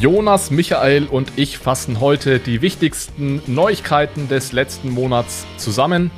[0.00, 6.12] Jonas, Michael und ich fassen heute die wichtigsten Neuigkeiten des letzten Monats zusammen.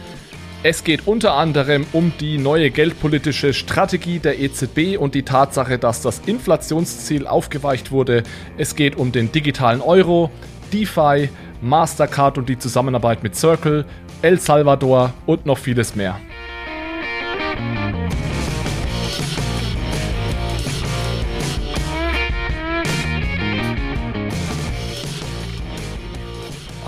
[0.62, 6.02] Es geht unter anderem um die neue geldpolitische Strategie der EZB und die Tatsache, dass
[6.02, 8.22] das Inflationsziel aufgeweicht wurde.
[8.58, 10.30] Es geht um den digitalen Euro,
[10.74, 11.30] DeFi,
[11.62, 13.86] Mastercard und die Zusammenarbeit mit Circle,
[14.20, 16.20] El Salvador und noch vieles mehr.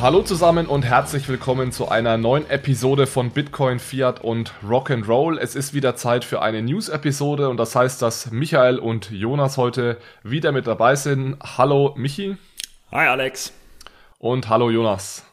[0.02, 5.38] Hallo zusammen und herzlich willkommen zu einer neuen Episode von Bitcoin, Fiat und Rock'n'Roll.
[5.38, 9.98] Es ist wieder Zeit für eine News-Episode und das heißt, dass Michael und Jonas heute
[10.24, 11.36] wieder mit dabei sind.
[11.56, 12.36] Hallo Michi.
[12.90, 13.52] Hi Alex.
[14.18, 15.24] Und hallo Jonas.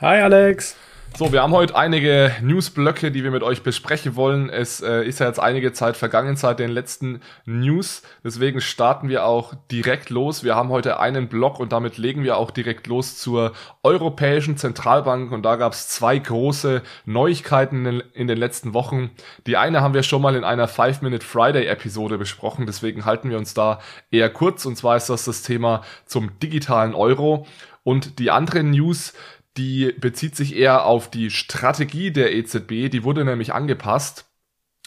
[0.00, 0.76] Hi Alex.
[1.14, 4.48] So, wir haben heute einige Newsblöcke, die wir mit euch besprechen wollen.
[4.48, 8.02] Es äh, ist ja jetzt einige Zeit vergangen seit den letzten News.
[8.24, 10.42] Deswegen starten wir auch direkt los.
[10.42, 13.52] Wir haben heute einen Block und damit legen wir auch direkt los zur
[13.82, 15.32] Europäischen Zentralbank.
[15.32, 19.10] Und da gab es zwei große Neuigkeiten in den, in den letzten Wochen.
[19.46, 22.64] Die eine haben wir schon mal in einer Five-Minute Friday-Episode besprochen.
[22.64, 24.64] Deswegen halten wir uns da eher kurz.
[24.64, 27.46] Und zwar ist das das Thema zum digitalen Euro.
[27.84, 29.12] Und die andere News,
[29.56, 32.90] die bezieht sich eher auf die Strategie der EZB.
[32.90, 34.26] Die wurde nämlich angepasst.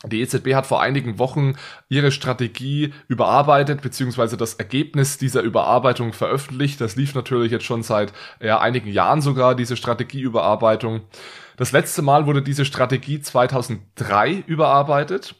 [0.03, 1.55] Die EZB hat vor einigen Wochen
[1.89, 6.81] ihre Strategie überarbeitet, beziehungsweise das Ergebnis dieser Überarbeitung veröffentlicht.
[6.81, 11.01] Das lief natürlich jetzt schon seit ja, einigen Jahren sogar, diese Strategieüberarbeitung.
[11.57, 15.35] Das letzte Mal wurde diese Strategie 2003 überarbeitet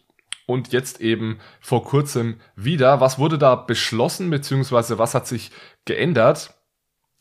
[0.48, 3.02] und jetzt eben vor kurzem wieder.
[3.02, 5.52] Was wurde da beschlossen, beziehungsweise was hat sich
[5.86, 6.55] geändert?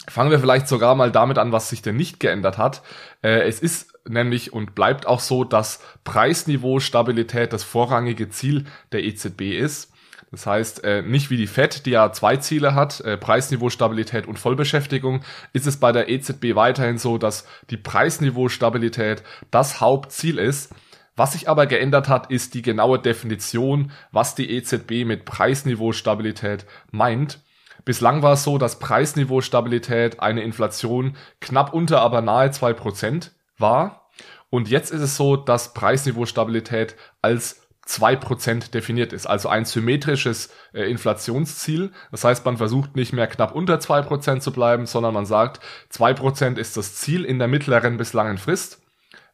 [0.07, 2.83] Fangen wir vielleicht sogar mal damit an, was sich denn nicht geändert hat.
[3.23, 9.03] Äh, es ist nämlich und bleibt auch so, dass Preisniveau Stabilität das vorrangige Ziel der
[9.05, 9.93] EZB ist.
[10.31, 14.27] Das heißt, äh, nicht wie die FED, die ja zwei Ziele hat, äh, Preisniveau Stabilität
[14.27, 15.23] und Vollbeschäftigung,
[15.53, 20.75] ist es bei der EZB weiterhin so, dass die Preisniveau Stabilität das Hauptziel ist.
[21.17, 26.67] Was sich aber geändert hat, ist die genaue Definition, was die EZB mit Preisniveau Stabilität
[26.91, 27.39] meint.
[27.85, 34.11] Bislang war es so, dass Preisniveau-Stabilität eine Inflation knapp unter, aber nahe zwei Prozent war.
[34.51, 40.51] Und jetzt ist es so, dass Preisniveau-Stabilität als zwei Prozent definiert ist, also ein symmetrisches
[40.73, 41.93] äh, Inflationsziel.
[42.11, 45.61] Das heißt, man versucht nicht mehr knapp unter zwei Prozent zu bleiben, sondern man sagt,
[45.91, 48.81] zwei Prozent ist das Ziel in der mittleren bis langen Frist.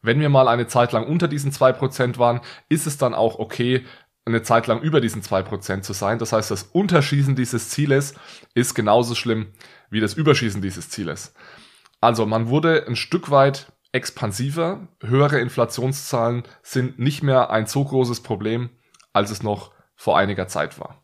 [0.03, 3.39] Wenn wir mal eine Zeit lang unter diesen zwei Prozent waren, ist es dann auch
[3.39, 3.85] okay,
[4.31, 6.19] eine Zeit lang über diesen 2% zu sein.
[6.19, 8.15] Das heißt, das Unterschießen dieses Zieles
[8.55, 9.53] ist genauso schlimm
[9.91, 11.35] wie das Überschießen dieses Zieles.
[12.01, 14.89] Also man wurde ein Stück weit expansiver.
[15.03, 18.71] Höhere Inflationszahlen sind nicht mehr ein so großes Problem,
[19.13, 21.03] als es noch vor einiger Zeit war.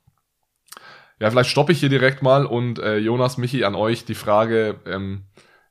[1.19, 4.81] Ja, vielleicht stoppe ich hier direkt mal und äh, Jonas, Michi, an euch die Frage,
[4.87, 5.25] ähm,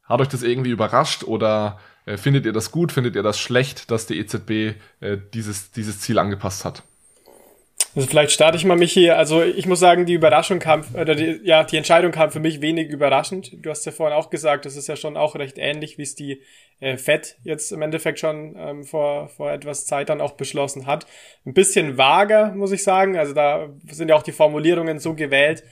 [0.04, 3.92] hat euch das irgendwie überrascht oder äh, findet ihr das gut, findet ihr das schlecht,
[3.92, 6.84] dass die EZB äh, dieses, dieses Ziel angepasst hat?
[7.96, 9.18] Also vielleicht starte ich mal mich hier.
[9.18, 12.62] Also ich muss sagen, die Überraschung kam, oder die, ja, die Entscheidung kam für mich
[12.62, 13.54] wenig überraschend.
[13.66, 16.14] Du hast ja vorhin auch gesagt, das ist ja schon auch recht ähnlich, wie es
[16.14, 16.42] die
[16.82, 21.08] äh, Fed jetzt im Endeffekt schon ähm, vor, vor etwas Zeit dann auch beschlossen hat.
[21.46, 23.18] Ein bisschen vager, muss ich sagen.
[23.18, 25.64] Also da sind ja auch die Formulierungen so gewählt,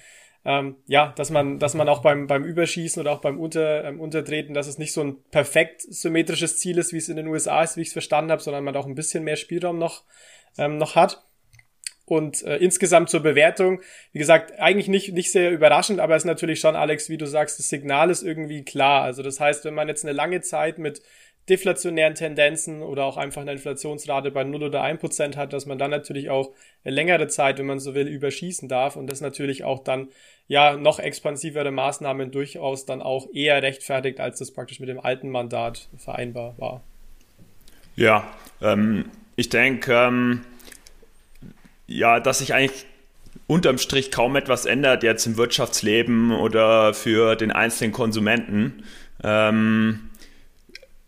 [0.45, 3.99] ähm, ja, dass man, dass man auch beim, beim Überschießen oder auch beim Unter, ähm,
[3.99, 7.63] Untertreten, dass es nicht so ein perfekt symmetrisches Ziel ist, wie es in den USA
[7.63, 10.03] ist, wie ich es verstanden habe, sondern man auch ein bisschen mehr Spielraum noch,
[10.57, 11.25] ähm, noch hat.
[12.05, 13.81] Und äh, insgesamt zur Bewertung,
[14.11, 17.25] wie gesagt, eigentlich nicht, nicht sehr überraschend, aber es ist natürlich schon, Alex, wie du
[17.25, 19.03] sagst, das Signal ist irgendwie klar.
[19.03, 21.01] Also das heißt, wenn man jetzt eine lange Zeit mit
[21.49, 25.77] deflationären Tendenzen oder auch einfach eine Inflationsrate bei 0 oder 1 Prozent hat, dass man
[25.77, 26.51] dann natürlich auch
[26.83, 30.07] eine längere Zeit, wenn man so will, überschießen darf und das natürlich auch dann
[30.47, 35.29] ja noch expansivere Maßnahmen durchaus dann auch eher rechtfertigt, als das praktisch mit dem alten
[35.29, 36.83] Mandat vereinbar war.
[37.95, 40.45] Ja, ähm, ich denke, ähm
[41.87, 42.85] ja, dass sich eigentlich
[43.47, 48.83] unterm Strich kaum etwas ändert jetzt im Wirtschaftsleben oder für den einzelnen Konsumenten.
[49.23, 50.09] Ähm,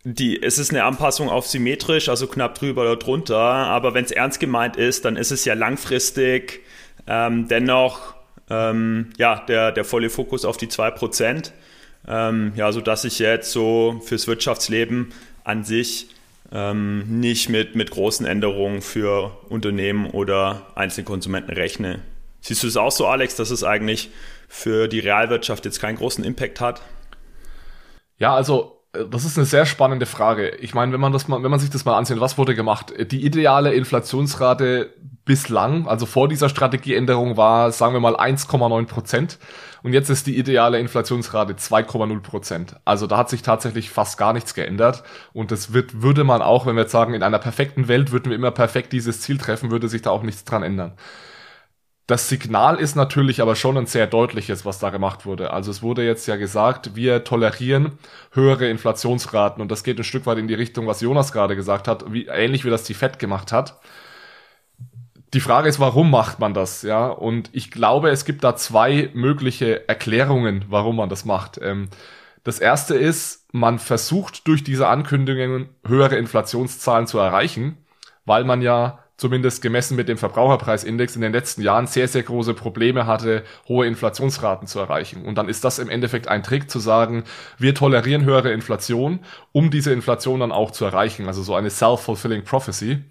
[0.04, 4.12] die, es ist eine Anpassung auf symmetrisch, also knapp drüber oder drunter, aber wenn es
[4.12, 6.62] ernst gemeint ist, dann ist es ja langfristig
[7.08, 8.16] ähm, dennoch
[8.50, 11.52] ähm, ja, der, der volle Fokus auf die 2%.
[12.08, 15.12] Ähm, ja, sodass ich jetzt so fürs Wirtschaftsleben
[15.44, 16.10] an sich
[16.52, 22.02] ähm, nicht mit, mit großen Änderungen für Unternehmen oder Einzelkonsumenten rechne.
[22.42, 24.12] Siehst du es auch so, Alex, dass es eigentlich
[24.48, 26.82] für die Realwirtschaft jetzt keinen großen Impact hat?
[28.18, 28.75] Ja, also
[29.10, 30.50] Das ist eine sehr spannende Frage.
[30.58, 32.94] Ich meine, wenn man das mal, wenn man sich das mal ansieht, was wurde gemacht?
[33.12, 34.94] Die ideale Inflationsrate
[35.26, 39.40] bislang, also vor dieser Strategieänderung war, sagen wir mal 1,9 Prozent.
[39.82, 42.76] Und jetzt ist die ideale Inflationsrate 2,0 Prozent.
[42.86, 45.04] Also da hat sich tatsächlich fast gar nichts geändert.
[45.34, 48.30] Und das wird, würde man auch, wenn wir jetzt sagen, in einer perfekten Welt würden
[48.30, 50.94] wir immer perfekt dieses Ziel treffen, würde sich da auch nichts dran ändern.
[52.08, 55.52] Das Signal ist natürlich aber schon ein sehr deutliches, was da gemacht wurde.
[55.52, 57.98] Also es wurde jetzt ja gesagt, wir tolerieren
[58.32, 61.88] höhere Inflationsraten und das geht ein Stück weit in die Richtung, was Jonas gerade gesagt
[61.88, 63.80] hat, wie, ähnlich wie das die FED gemacht hat.
[65.34, 67.08] Die Frage ist, warum macht man das, ja?
[67.08, 71.60] Und ich glaube, es gibt da zwei mögliche Erklärungen, warum man das macht.
[71.62, 71.90] Ähm,
[72.44, 77.80] das erste ist, man versucht durch diese Ankündigungen höhere Inflationszahlen zu erreichen,
[78.26, 82.54] weil man ja zumindest gemessen mit dem Verbraucherpreisindex in den letzten Jahren sehr, sehr große
[82.54, 85.26] Probleme hatte, hohe Inflationsraten zu erreichen.
[85.26, 87.24] Und dann ist das im Endeffekt ein Trick zu sagen,
[87.58, 89.20] wir tolerieren höhere Inflation,
[89.52, 91.28] um diese Inflation dann auch zu erreichen.
[91.28, 93.04] Also so eine self-fulfilling prophecy.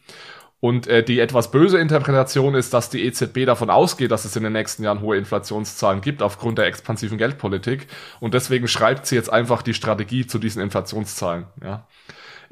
[0.65, 4.45] Und äh, die etwas böse Interpretation ist, dass die EZB davon ausgeht, dass es in
[4.45, 7.87] den nächsten Jahren hohe Inflationszahlen gibt aufgrund der expansiven Geldpolitik.
[8.19, 11.45] Und deswegen schreibt sie jetzt einfach die Strategie zu diesen Inflationszahlen.
[11.63, 11.87] Ja.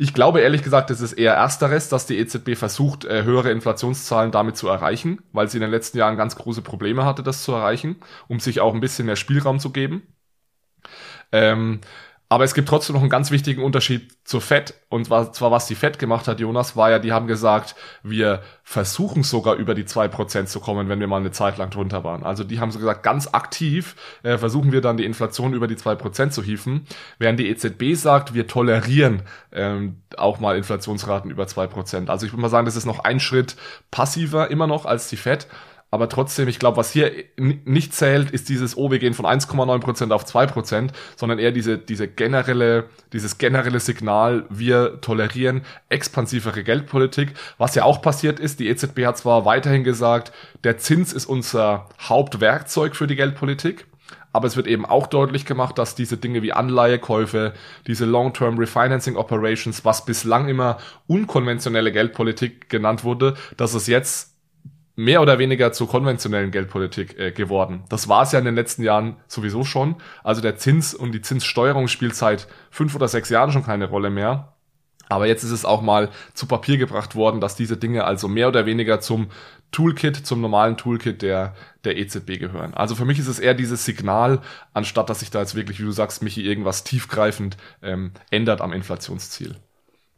[0.02, 4.32] Ich glaube ehrlich gesagt, es ist eher ersteres, dass die EZB versucht, äh, höhere Inflationszahlen
[4.32, 7.52] damit zu erreichen, weil sie in den letzten Jahren ganz große Probleme hatte, das zu
[7.52, 7.94] erreichen,
[8.26, 10.02] um sich auch ein bisschen mehr Spielraum zu geben.
[11.30, 11.80] Ähm,
[12.32, 14.72] aber es gibt trotzdem noch einen ganz wichtigen Unterschied zur FED.
[14.88, 19.22] Und zwar, was die FED gemacht hat, Jonas, war ja, die haben gesagt, wir versuchen
[19.22, 22.22] sogar über die zwei Prozent zu kommen, wenn wir mal eine Zeit lang drunter waren.
[22.22, 25.76] Also die haben so gesagt, ganz aktiv äh, versuchen wir dann die Inflation über die
[25.76, 26.86] zwei Prozent zu hieven,
[27.18, 32.08] während die EZB sagt, wir tolerieren ähm, auch mal Inflationsraten über zwei Prozent.
[32.08, 33.56] Also ich würde mal sagen, das ist noch ein Schritt
[33.90, 35.48] passiver immer noch als die FED.
[35.92, 40.10] Aber trotzdem, ich glaube, was hier nicht zählt, ist dieses, oh, wir gehen von 1,9%
[40.10, 45.60] auf 2%, sondern eher diese, diese generelle, dieses generelle Signal, wir tolerieren
[45.90, 47.34] expansivere Geldpolitik.
[47.58, 50.32] Was ja auch passiert ist, die EZB hat zwar weiterhin gesagt,
[50.64, 53.84] der Zins ist unser Hauptwerkzeug für die Geldpolitik.
[54.32, 57.52] Aber es wird eben auch deutlich gemacht, dass diese Dinge wie Anleihekäufe,
[57.86, 64.31] diese Long-Term Refinancing Operations, was bislang immer unkonventionelle Geldpolitik genannt wurde, dass es jetzt
[64.94, 67.84] mehr oder weniger zur konventionellen Geldpolitik äh, geworden.
[67.88, 69.96] Das war es ja in den letzten Jahren sowieso schon.
[70.22, 74.10] Also der Zins und die Zinssteuerung spielt seit fünf oder sechs Jahren schon keine Rolle
[74.10, 74.54] mehr.
[75.08, 78.48] Aber jetzt ist es auch mal zu Papier gebracht worden, dass diese Dinge also mehr
[78.48, 79.28] oder weniger zum
[79.70, 81.54] Toolkit, zum normalen Toolkit der,
[81.84, 82.74] der EZB gehören.
[82.74, 84.40] Also für mich ist es eher dieses Signal,
[84.72, 88.72] anstatt dass sich da jetzt wirklich, wie du sagst, Michi, irgendwas tiefgreifend ähm, ändert am
[88.72, 89.56] Inflationsziel.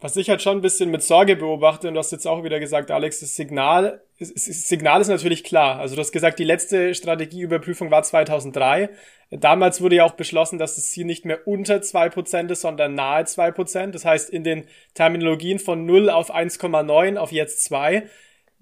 [0.05, 2.61] Was ich halt schon ein bisschen mit Sorge beobachte, und du hast jetzt auch wieder
[2.61, 5.79] gesagt, Alex, das Signal, das Signal ist natürlich klar.
[5.79, 8.91] Also du hast gesagt, die letzte Strategieüberprüfung war 2003.
[9.31, 12.95] Damals wurde ja auch beschlossen, dass das Ziel nicht mehr unter zwei Prozent ist, sondern
[12.95, 13.95] nahe zwei Prozent.
[13.95, 18.03] Das heißt, in den Terminologien von 0 auf 1,9 auf jetzt 2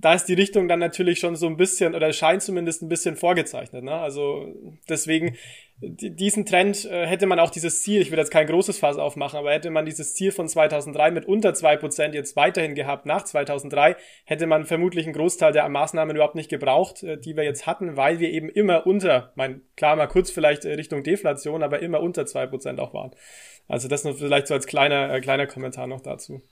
[0.02, 3.16] da ist die Richtung dann natürlich schon so ein bisschen, oder scheint zumindest ein bisschen
[3.16, 3.84] vorgezeichnet.
[3.84, 3.94] Ne?
[3.94, 4.52] Also
[4.88, 5.36] deswegen,
[5.80, 9.38] diesen Trend äh, hätte man auch dieses Ziel, ich will jetzt kein großes Fass aufmachen,
[9.38, 13.22] aber hätte man dieses Ziel von 2003 mit unter zwei Prozent jetzt weiterhin gehabt nach
[13.22, 17.66] 2003, hätte man vermutlich einen Großteil der Maßnahmen überhaupt nicht gebraucht, äh, die wir jetzt
[17.68, 21.78] hatten, weil wir eben immer unter, mein, klar mal kurz vielleicht äh, Richtung Deflation, aber
[21.78, 23.12] immer unter zwei Prozent auch waren.
[23.68, 26.42] Also das nur vielleicht so als kleiner, äh, kleiner Kommentar noch dazu.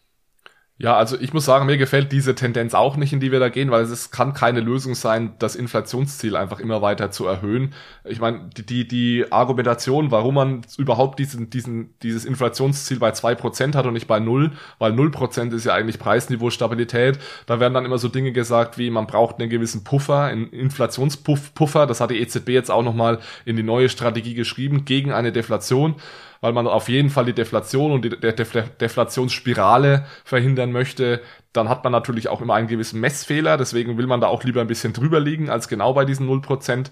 [0.82, 3.50] Ja, also ich muss sagen, mir gefällt diese Tendenz auch nicht, in die wir da
[3.50, 7.74] gehen, weil es kann keine Lösung sein, das Inflationsziel einfach immer weiter zu erhöhen.
[8.04, 13.34] Ich meine, die, die, die Argumentation, warum man überhaupt diesen, diesen, dieses Inflationsziel bei zwei
[13.34, 17.18] Prozent hat und nicht bei null, weil null Prozent ist ja eigentlich Preisniveau-Stabilität.
[17.44, 21.86] Da werden dann immer so Dinge gesagt, wie man braucht einen gewissen Puffer, einen Inflationspuffer.
[21.86, 25.96] Das hat die EZB jetzt auch nochmal in die neue Strategie geschrieben, gegen eine Deflation
[26.40, 31.20] weil man auf jeden Fall die Deflation und die Deflationsspirale verhindern möchte,
[31.52, 34.60] dann hat man natürlich auch immer einen gewissen Messfehler, deswegen will man da auch lieber
[34.60, 36.90] ein bisschen drüber liegen als genau bei diesen 0%.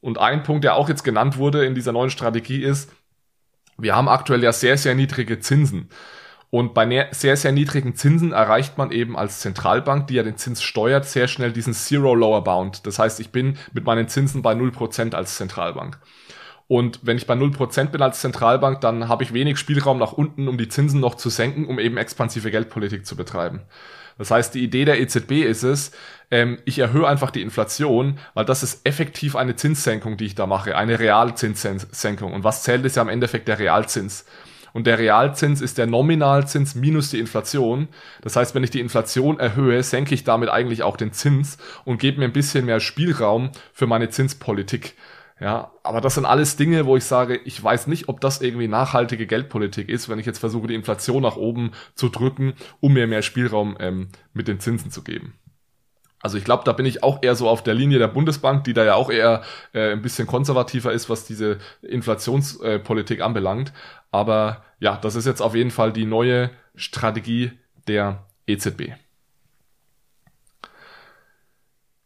[0.00, 2.92] Und ein Punkt, der auch jetzt genannt wurde in dieser neuen Strategie ist,
[3.76, 5.88] wir haben aktuell ja sehr, sehr niedrige Zinsen.
[6.50, 10.62] Und bei sehr, sehr niedrigen Zinsen erreicht man eben als Zentralbank, die ja den Zins
[10.62, 12.86] steuert, sehr schnell diesen Zero Lower Bound.
[12.86, 15.98] Das heißt, ich bin mit meinen Zinsen bei 0% als Zentralbank.
[16.70, 20.46] Und wenn ich bei 0% bin als Zentralbank, dann habe ich wenig Spielraum nach unten,
[20.46, 23.62] um die Zinsen noch zu senken, um eben expansive Geldpolitik zu betreiben.
[24.18, 25.90] Das heißt, die Idee der EZB ist es,
[26.30, 30.46] ähm, ich erhöhe einfach die Inflation, weil das ist effektiv eine Zinssenkung, die ich da
[30.46, 32.32] mache, eine Realzinssenkung.
[32.32, 34.24] Und was zählt, ist ja im Endeffekt der Realzins.
[34.72, 37.88] Und der Realzins ist der Nominalzins minus die Inflation.
[38.22, 41.98] Das heißt, wenn ich die Inflation erhöhe, senke ich damit eigentlich auch den Zins und
[41.98, 44.94] gebe mir ein bisschen mehr Spielraum für meine Zinspolitik.
[45.40, 48.68] Ja, aber das sind alles Dinge, wo ich sage, ich weiß nicht, ob das irgendwie
[48.68, 53.06] nachhaltige Geldpolitik ist, wenn ich jetzt versuche, die Inflation nach oben zu drücken, um mir
[53.06, 55.34] mehr Spielraum ähm, mit den Zinsen zu geben.
[56.22, 58.74] Also ich glaube, da bin ich auch eher so auf der Linie der Bundesbank, die
[58.74, 59.42] da ja auch eher
[59.72, 63.72] äh, ein bisschen konservativer ist, was diese Inflationspolitik äh, anbelangt.
[64.10, 67.52] Aber ja, das ist jetzt auf jeden Fall die neue Strategie
[67.88, 68.92] der EZB.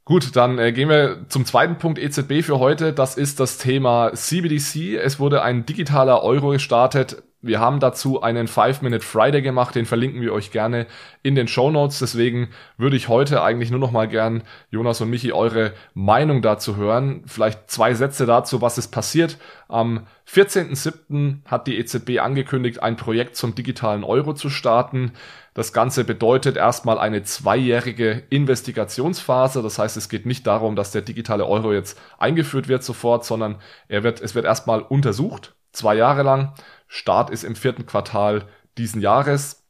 [0.06, 2.92] Gut, dann äh, gehen wir zum zweiten Punkt EZB für heute.
[2.92, 4.96] Das ist das Thema CBDC.
[4.96, 7.22] Es wurde ein digitaler Euro gestartet.
[7.40, 10.86] Wir haben dazu einen 5-Minute Friday gemacht, den verlinken wir euch gerne
[11.22, 11.98] in den Show Notes.
[11.98, 16.76] Deswegen würde ich heute eigentlich nur noch mal gern, Jonas und Michi, eure Meinung dazu
[16.76, 17.22] hören.
[17.26, 19.38] Vielleicht zwei Sätze dazu, was ist passiert.
[19.68, 21.44] Am 14.07.
[21.46, 25.12] hat die EZB angekündigt, ein Projekt zum digitalen Euro zu starten.
[25.54, 29.62] Das Ganze bedeutet erstmal eine zweijährige Investigationsphase.
[29.62, 33.60] Das heißt, es geht nicht darum, dass der digitale Euro jetzt eingeführt wird sofort, sondern
[33.86, 36.54] er wird, es wird erstmal untersucht, zwei Jahre lang.
[36.88, 39.64] Start ist im vierten Quartal diesen Jahres.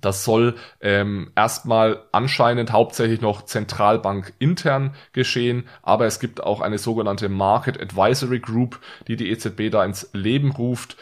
[0.00, 6.78] Das soll ähm, erstmal anscheinend hauptsächlich noch Zentralbank intern geschehen, aber es gibt auch eine
[6.78, 10.96] sogenannte Market Advisory Group, die die EZB da ins Leben ruft.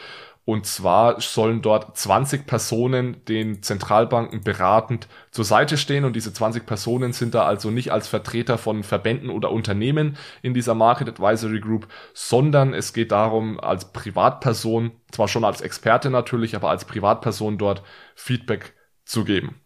[0.51, 6.03] Und zwar sollen dort 20 Personen den Zentralbanken beratend zur Seite stehen.
[6.03, 10.53] Und diese 20 Personen sind da also nicht als Vertreter von Verbänden oder Unternehmen in
[10.53, 16.53] dieser Market Advisory Group, sondern es geht darum, als Privatperson, zwar schon als Experte natürlich,
[16.53, 17.81] aber als Privatperson dort
[18.15, 18.73] Feedback
[19.05, 19.61] zu geben.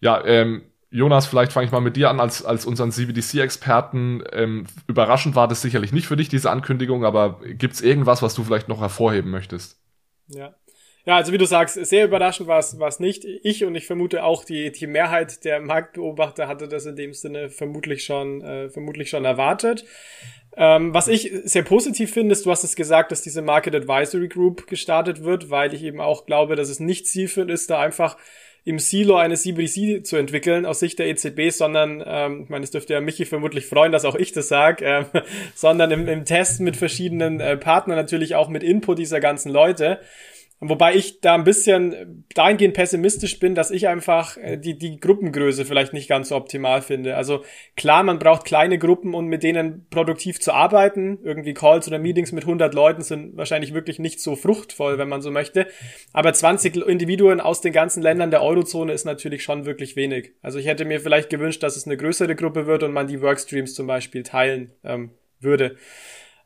[0.00, 4.24] Ja, ähm, Jonas, vielleicht fange ich mal mit dir an als, als unseren CBDC-Experten.
[4.32, 8.34] Ähm, überraschend war das sicherlich nicht für dich, diese Ankündigung, aber gibt es irgendwas, was
[8.34, 9.78] du vielleicht noch hervorheben möchtest?
[10.28, 10.54] Ja.
[11.08, 13.24] Ja, also wie du sagst, sehr überraschend war es nicht.
[13.24, 17.48] Ich und ich vermute auch die, die Mehrheit der Marktbeobachter hatte das in dem Sinne
[17.48, 19.86] vermutlich schon, äh, vermutlich schon erwartet.
[20.54, 24.28] Ähm, was ich sehr positiv finde, ist, du hast es gesagt, dass diese Market Advisory
[24.28, 28.18] Group gestartet wird, weil ich eben auch glaube, dass es nicht zielführend ist, da einfach
[28.64, 32.70] im Silo eine CBDC zu entwickeln aus Sicht der EZB, sondern, ähm, ich meine, es
[32.70, 35.06] dürfte ja Michi vermutlich freuen, dass auch ich das sage, ähm,
[35.54, 40.00] sondern im, im Test mit verschiedenen äh, Partnern natürlich auch mit Input dieser ganzen Leute.
[40.60, 45.64] Wobei ich da ein bisschen dahingehend pessimistisch bin, dass ich einfach äh, die, die Gruppengröße
[45.64, 47.16] vielleicht nicht ganz so optimal finde.
[47.16, 47.44] Also
[47.76, 51.20] klar, man braucht kleine Gruppen, um mit denen produktiv zu arbeiten.
[51.22, 55.22] Irgendwie Calls oder Meetings mit 100 Leuten sind wahrscheinlich wirklich nicht so fruchtvoll, wenn man
[55.22, 55.68] so möchte.
[56.12, 60.32] Aber 20 Individuen aus den ganzen Ländern der Eurozone ist natürlich schon wirklich wenig.
[60.42, 63.22] Also ich hätte mir vielleicht gewünscht, dass es eine größere Gruppe wird und man die
[63.22, 65.76] Workstreams zum Beispiel teilen ähm, würde.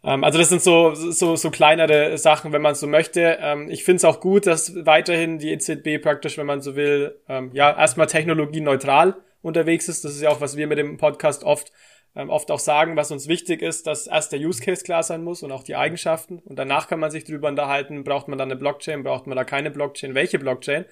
[0.04, 3.38] Ähm, also das sind so, so, so kleinere Sachen, wenn man so möchte.
[3.40, 7.20] Ähm, ich finde es auch gut, dass weiterhin die EZB praktisch, wenn man so will,
[7.28, 10.04] ähm, ja, erstmal technologieneutral unterwegs ist.
[10.04, 11.72] Das ist ja auch, was wir mit dem Podcast oft
[12.14, 15.42] oft auch sagen, was uns wichtig ist, dass erst der Use Case klar sein muss
[15.42, 16.40] und auch die Eigenschaften.
[16.40, 19.44] Und danach kann man sich drüber unterhalten, braucht man da eine Blockchain, braucht man da
[19.44, 20.84] keine Blockchain, welche Blockchain.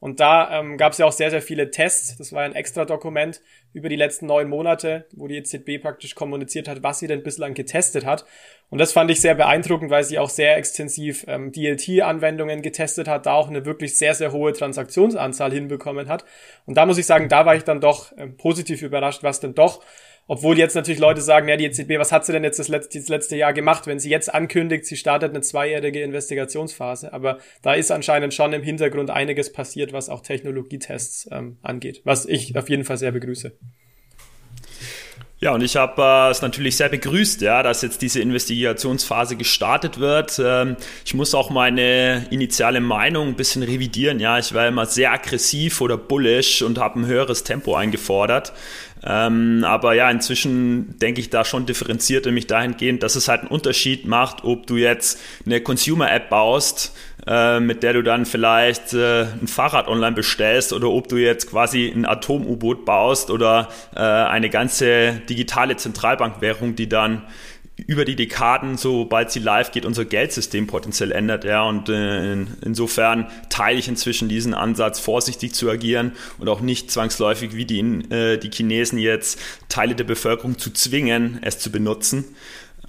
[0.00, 2.16] Und da ähm, gab es ja auch sehr, sehr viele Tests.
[2.16, 3.40] Das war ein extra Dokument
[3.72, 7.54] über die letzten neun Monate, wo die EZB praktisch kommuniziert hat, was sie denn bislang
[7.54, 8.24] getestet hat.
[8.70, 13.26] Und das fand ich sehr beeindruckend, weil sie auch sehr extensiv ähm, DLT-Anwendungen getestet hat,
[13.26, 16.24] da auch eine wirklich sehr, sehr hohe Transaktionsanzahl hinbekommen hat.
[16.66, 19.54] Und da muss ich sagen, da war ich dann doch ähm, positiv überrascht, was denn
[19.54, 19.82] doch
[20.28, 22.98] obwohl jetzt natürlich Leute sagen, ja, die EZB, was hat sie denn jetzt das letzte,
[22.98, 27.14] das letzte Jahr gemacht, wenn sie jetzt ankündigt, sie startet eine zweijährige Investigationsphase.
[27.14, 32.26] Aber da ist anscheinend schon im Hintergrund einiges passiert, was auch Technologietests ähm, angeht, was
[32.26, 33.56] ich auf jeden Fall sehr begrüße.
[35.40, 40.00] Ja, und ich habe äh, es natürlich sehr begrüßt, ja, dass jetzt diese Investigationsphase gestartet
[40.00, 40.40] wird.
[40.44, 44.18] Ähm, ich muss auch meine initiale Meinung ein bisschen revidieren.
[44.18, 48.52] Ja, ich war immer sehr aggressiv oder bullish und habe ein höheres Tempo eingefordert.
[49.04, 53.50] Ähm, aber ja, inzwischen denke ich da schon differenziert, nämlich dahingehend, dass es halt einen
[53.50, 56.94] Unterschied macht, ob du jetzt eine Consumer-App baust,
[57.26, 61.50] äh, mit der du dann vielleicht äh, ein Fahrrad online bestellst oder ob du jetzt
[61.50, 67.22] quasi ein Atom-U-Boot baust oder äh, eine ganze digitale Zentralbankwährung, die dann
[67.88, 71.44] über die Dekaden, sobald sie live geht, unser Geldsystem potenziell ändert.
[71.44, 76.60] Ja, und äh, in, insofern teile ich inzwischen diesen Ansatz, vorsichtig zu agieren und auch
[76.60, 79.40] nicht zwangsläufig wie die, äh, die Chinesen jetzt
[79.70, 82.26] Teile der Bevölkerung zu zwingen, es zu benutzen.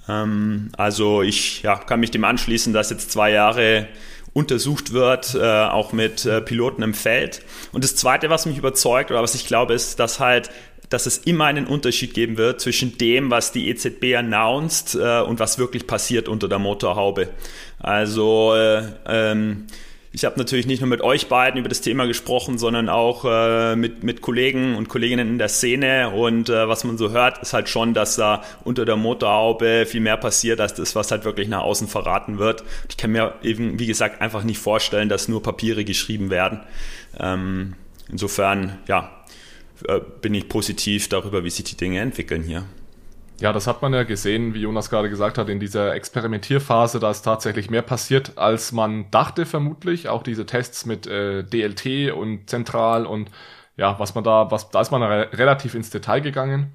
[0.06, 3.88] Ähm, also ich ja, kann mich dem anschließen, dass jetzt zwei Jahre
[4.32, 7.42] untersucht wird, äh, auch mit äh, Piloten im Feld.
[7.72, 10.50] Und das Zweite, was mich überzeugt oder was ich glaube, ist, dass halt
[10.90, 15.40] dass es immer einen Unterschied geben wird zwischen dem, was die EZB announced äh, und
[15.40, 17.28] was wirklich passiert unter der Motorhaube.
[17.78, 19.66] Also äh, ähm,
[20.12, 23.76] ich habe natürlich nicht nur mit euch beiden über das Thema gesprochen, sondern auch äh,
[23.76, 26.10] mit, mit Kollegen und Kolleginnen in der Szene.
[26.10, 30.00] Und äh, was man so hört, ist halt schon, dass da unter der Motorhaube viel
[30.00, 32.64] mehr passiert, als das, was halt wirklich nach außen verraten wird.
[32.88, 36.60] Ich kann mir eben, wie gesagt, einfach nicht vorstellen, dass nur Papiere geschrieben werden.
[37.16, 37.74] Ähm,
[38.10, 39.19] insofern, ja,
[40.20, 42.64] bin ich positiv darüber, wie sich die Dinge entwickeln hier.
[43.40, 47.10] Ja, das hat man ja gesehen, wie Jonas gerade gesagt hat, in dieser Experimentierphase, da
[47.10, 50.10] ist tatsächlich mehr passiert, als man dachte vermutlich.
[50.10, 53.30] Auch diese Tests mit äh, DLT und Zentral und
[53.78, 56.74] ja, was man da, was, da ist man re relativ ins Detail gegangen.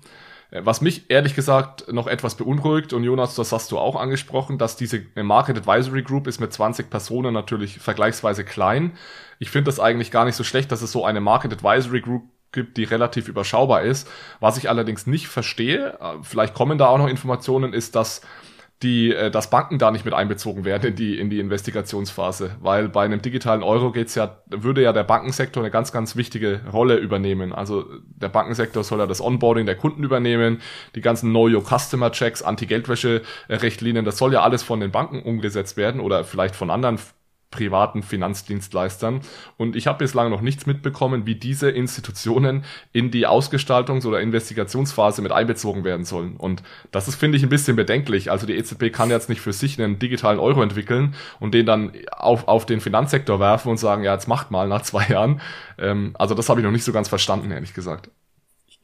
[0.50, 4.58] Äh, was mich ehrlich gesagt noch etwas beunruhigt, und Jonas, das hast du auch angesprochen,
[4.58, 8.94] dass diese Market Advisory Group ist mit 20 Personen natürlich vergleichsweise klein.
[9.38, 12.24] Ich finde das eigentlich gar nicht so schlecht, dass es so eine Market Advisory Group
[12.56, 14.10] gibt, die relativ überschaubar ist.
[14.40, 18.22] Was ich allerdings nicht verstehe, äh, vielleicht kommen da auch noch Informationen, ist, dass
[18.84, 22.90] die, äh, dass Banken da nicht mit einbezogen werden in die, in die Investigationsphase, weil
[22.90, 26.98] bei einem digitalen Euro geht's ja, würde ja der Bankensektor eine ganz, ganz wichtige Rolle
[26.98, 27.54] übernehmen.
[27.54, 30.62] Also der Bankensektor soll ja das Onboarding der Kunden übernehmen,
[30.94, 35.78] die ganzen Know Your Customer Checks, Anti-Geldwäsche-Richtlinien, das soll ja alles von den Banken umgesetzt
[35.78, 37.00] werden oder vielleicht von anderen
[37.56, 39.22] privaten Finanzdienstleistern.
[39.58, 45.22] Und ich habe bislang noch nichts mitbekommen, wie diese Institutionen in die Ausgestaltungs- oder Investigationsphase
[45.22, 46.36] mit einbezogen werden sollen.
[46.36, 48.30] Und das ist, finde ich, ein bisschen bedenklich.
[48.30, 51.94] Also die EZB kann jetzt nicht für sich einen digitalen Euro entwickeln und den dann
[52.12, 55.40] auf, auf den Finanzsektor werfen und sagen, ja, jetzt macht mal nach zwei Jahren.
[55.78, 58.10] Ähm, also das habe ich noch nicht so ganz verstanden, ehrlich gesagt.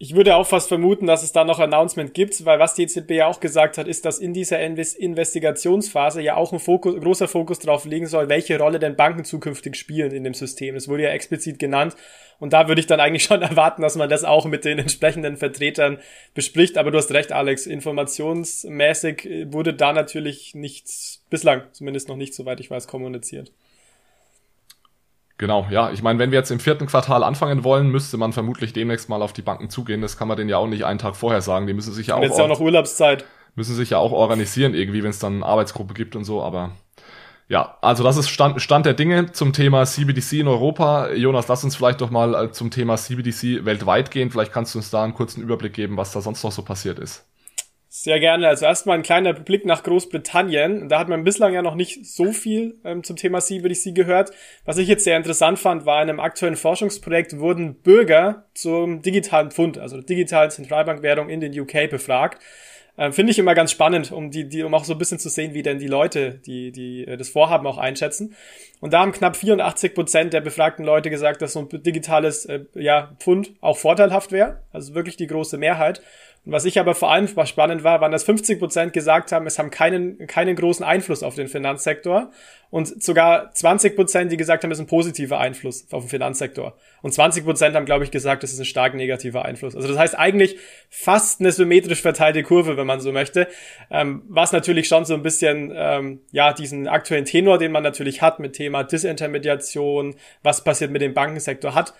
[0.03, 3.11] Ich würde auch fast vermuten, dass es da noch Announcement gibt, weil was die EZB
[3.11, 7.59] ja auch gesagt hat, ist, dass in dieser Investigationsphase ja auch ein Fokus, großer Fokus
[7.59, 10.73] darauf liegen soll, welche Rolle denn Banken zukünftig spielen in dem System.
[10.73, 11.95] Das wurde ja explizit genannt.
[12.39, 15.37] Und da würde ich dann eigentlich schon erwarten, dass man das auch mit den entsprechenden
[15.37, 15.99] Vertretern
[16.33, 16.79] bespricht.
[16.79, 17.67] Aber du hast recht, Alex.
[17.67, 23.51] Informationsmäßig wurde da natürlich nichts, bislang zumindest noch nicht, soweit ich weiß, kommuniziert.
[25.41, 25.89] Genau, ja.
[25.89, 29.23] Ich meine, wenn wir jetzt im vierten Quartal anfangen wollen, müsste man vermutlich demnächst mal
[29.23, 29.99] auf die Banken zugehen.
[29.99, 31.65] Das kann man denen ja auch nicht einen Tag vorher sagen.
[31.65, 32.21] Die müssen sich ja auch.
[32.21, 33.25] Jetzt ja auch noch Urlaubszeit.
[33.55, 36.73] Müssen sich ja auch organisieren irgendwie, wenn es dann eine Arbeitsgruppe gibt und so, aber
[37.49, 41.11] ja, also das ist Stand, Stand der Dinge zum Thema CBDC in Europa.
[41.11, 44.29] Jonas, lass uns vielleicht doch mal äh, zum Thema CBDC weltweit gehen.
[44.29, 46.99] Vielleicht kannst du uns da einen kurzen Überblick geben, was da sonst noch so passiert
[46.99, 47.25] ist.
[47.93, 48.47] Sehr gerne.
[48.47, 50.87] Also erstmal ein kleiner Blick nach Großbritannien.
[50.87, 54.31] Da hat man bislang ja noch nicht so viel ähm, zum Thema CBDC gehört.
[54.63, 59.51] Was ich jetzt sehr interessant fand, war in einem aktuellen Forschungsprojekt wurden Bürger zum digitalen
[59.51, 62.41] Pfund, also digitalen Zentralbankwährung in den UK befragt.
[62.97, 65.27] Ähm, Finde ich immer ganz spannend, um die, die, um auch so ein bisschen zu
[65.27, 68.35] sehen, wie denn die Leute, die, die äh, das Vorhaben auch einschätzen.
[68.79, 72.61] Und da haben knapp 84 Prozent der befragten Leute gesagt, dass so ein digitales äh,
[72.73, 74.59] ja, Pfund auch vorteilhaft wäre.
[74.71, 76.01] Also wirklich die große Mehrheit.
[76.43, 79.59] Und was ich aber vor allem spannend war, waren, dass 50 Prozent gesagt haben, es
[79.59, 82.31] haben keinen, keinen großen Einfluss auf den Finanzsektor.
[82.71, 86.75] Und sogar 20 Prozent, die gesagt haben, es ist ein positiver Einfluss auf den Finanzsektor.
[87.03, 89.75] Und 20 Prozent haben, glaube ich, gesagt, es ist ein stark negativer Einfluss.
[89.75, 90.57] Also das heißt eigentlich
[90.89, 93.47] fast eine symmetrisch verteilte Kurve, wenn man so möchte.
[93.91, 98.23] Ähm, was natürlich schon so ein bisschen, ähm, ja, diesen aktuellen Tenor, den man natürlich
[98.23, 101.93] hat mit Thema Disintermediation, was passiert mit dem Bankensektor hat,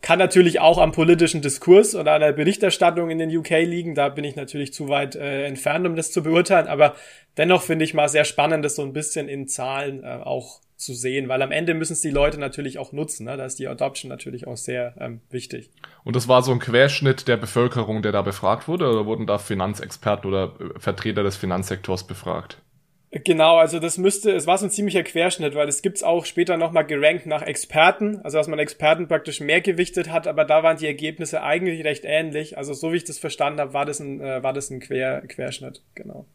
[0.00, 3.94] kann natürlich auch am politischen Diskurs oder an der Berichterstattung in den UK liegen.
[3.94, 6.68] Da bin ich natürlich zu weit äh, entfernt, um das zu beurteilen.
[6.68, 6.94] Aber
[7.36, 10.94] dennoch finde ich mal sehr spannend, das so ein bisschen in Zahlen äh, auch zu
[10.94, 13.24] sehen, weil am Ende müssen es die Leute natürlich auch nutzen.
[13.24, 13.36] Ne?
[13.36, 15.70] Da ist die Adoption natürlich auch sehr ähm, wichtig.
[16.04, 19.38] Und das war so ein Querschnitt der Bevölkerung, der da befragt wurde, oder wurden da
[19.38, 22.58] Finanzexperten oder äh, Vertreter des Finanzsektors befragt?
[23.10, 26.58] Genau, also das müsste, es war so ein ziemlicher Querschnitt, weil es gibt's auch später
[26.58, 30.76] nochmal gerankt nach Experten, also dass man Experten praktisch mehr gewichtet hat, aber da waren
[30.76, 32.58] die Ergebnisse eigentlich recht ähnlich.
[32.58, 35.22] Also so wie ich das verstanden habe, war das ein, äh, war das ein Quer,
[35.26, 36.26] Querschnitt, genau.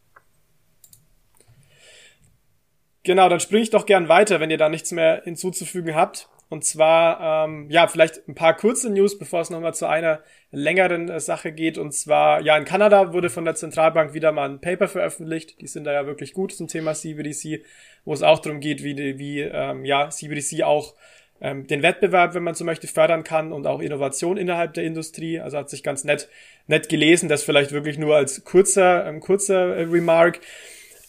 [3.04, 6.28] Genau, dann springe ich doch gern weiter, wenn ihr da nichts mehr hinzuzufügen habt.
[6.54, 10.20] Und zwar, ähm, ja, vielleicht ein paar kurze News, bevor es nochmal zu einer
[10.52, 11.78] längeren äh, Sache geht.
[11.78, 15.60] Und zwar, ja, in Kanada wurde von der Zentralbank wieder mal ein Paper veröffentlicht.
[15.60, 17.64] Die sind da ja wirklich gut zum Thema CBDC,
[18.04, 20.94] wo es auch darum geht, wie, wie ähm, ja, CBDC auch
[21.40, 25.40] ähm, den Wettbewerb, wenn man so möchte, fördern kann und auch Innovation innerhalb der Industrie.
[25.40, 26.28] Also hat sich ganz nett,
[26.68, 30.38] nett gelesen, das vielleicht wirklich nur als kurzer, ähm, kurzer äh, Remark.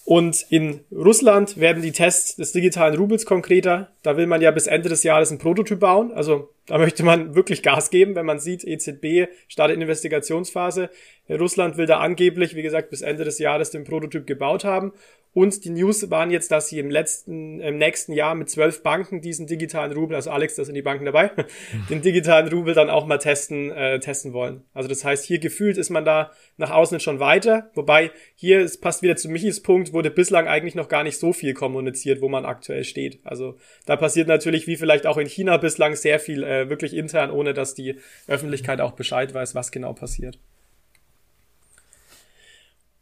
[0.05, 3.89] Und in Russland werden die Tests des digitalen Rubels konkreter.
[4.03, 6.11] Da will man ja bis Ende des Jahres ein Prototyp bauen.
[6.13, 10.89] Also Da möchte man wirklich Gas geben, wenn man sieht, EZB startet Investigationsphase.
[11.29, 14.93] Russland will da angeblich, wie gesagt, bis Ende des Jahres den Prototyp gebaut haben.
[15.35, 19.19] Und die News waren jetzt, dass sie im letzten, im nächsten Jahr mit zwölf Banken
[19.19, 21.29] diesen digitalen Rubel, also Alex, da sind die Banken dabei,
[21.89, 24.63] den digitalen Rubel dann auch mal testen, äh, testen wollen.
[24.73, 27.69] Also das heißt, hier gefühlt ist man da nach außen schon weiter.
[27.73, 31.33] Wobei hier, es passt wieder zu Michis Punkt, wurde bislang eigentlich noch gar nicht so
[31.33, 33.19] viel kommuniziert, wo man aktuell steht.
[33.25, 37.31] Also da passiert natürlich, wie vielleicht auch in China bislang, sehr viel äh, wirklich intern,
[37.31, 40.39] ohne dass die Öffentlichkeit auch Bescheid weiß, was genau passiert.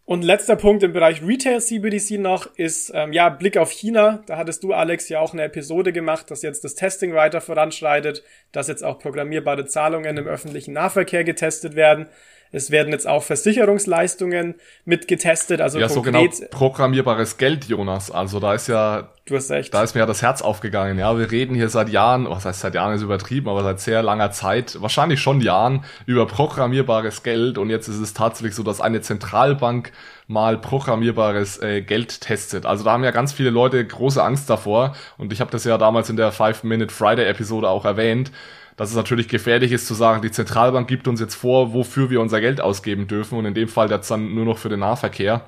[0.06, 4.22] Und letzter Punkt im Bereich Retail CBDC noch ist, ähm, ja, Blick auf China.
[4.26, 8.22] Da hattest du, Alex, ja auch eine Episode gemacht, dass jetzt das Testing weiter voranschreitet,
[8.52, 12.08] dass jetzt auch programmierbare Zahlungen im öffentlichen Nahverkehr getestet werden.
[12.54, 14.54] Es werden jetzt auch Versicherungsleistungen
[14.86, 15.60] mit getestet.
[15.60, 18.12] Also ja, so genau programmierbares Geld, Jonas.
[18.12, 19.74] Also da ist ja, du hast recht.
[19.74, 21.00] Da ist mir ja das Herz aufgegangen.
[21.00, 24.04] Ja, wir reden hier seit Jahren, was heißt seit Jahren ist übertrieben, aber seit sehr
[24.04, 27.58] langer Zeit, wahrscheinlich schon Jahren, über programmierbares Geld.
[27.58, 29.92] Und jetzt ist es tatsächlich so, dass eine Zentralbank
[30.28, 32.68] mal programmierbares äh, Geld testet.
[32.68, 34.96] Also da haben ja ganz viele Leute große Angst davor.
[35.18, 38.32] Und ich habe das ja damals in der Five-Minute Friday-Episode auch erwähnt
[38.76, 42.22] dass es natürlich gefährlich ist zu sagen, die Zentralbank gibt uns jetzt vor, wofür wir
[42.22, 45.46] unser Geld ausgeben dürfen und in dem Fall jetzt dann nur noch für den Nahverkehr.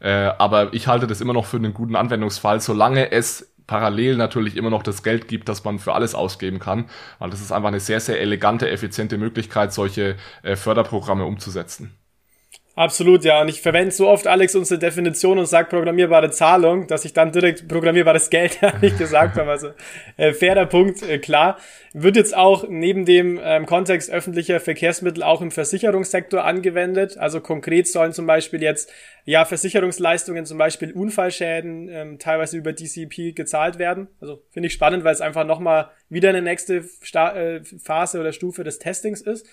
[0.00, 4.56] Äh, aber ich halte das immer noch für einen guten Anwendungsfall, solange es parallel natürlich
[4.56, 6.84] immer noch das Geld gibt, das man für alles ausgeben kann,
[7.18, 11.96] weil das ist einfach eine sehr, sehr elegante, effiziente Möglichkeit, solche äh, Förderprogramme umzusetzen.
[12.76, 13.40] Absolut, ja.
[13.40, 17.32] Und ich verwende so oft, Alex, unsere Definition und sage programmierbare Zahlung, dass ich dann
[17.32, 19.50] direkt programmierbares Geld nicht gesagt habe.
[19.50, 19.70] Also
[20.18, 21.56] äh, fairer Punkt, äh, klar.
[21.94, 27.16] Wird jetzt auch neben dem ähm, Kontext öffentlicher Verkehrsmittel auch im Versicherungssektor angewendet.
[27.16, 28.92] Also konkret sollen zum Beispiel jetzt
[29.24, 34.08] ja Versicherungsleistungen, zum Beispiel Unfallschäden, ähm, teilweise über DCP gezahlt werden.
[34.20, 38.32] Also finde ich spannend, weil es einfach nochmal wieder eine nächste Sta äh, Phase oder
[38.32, 39.46] Stufe des Testings ist.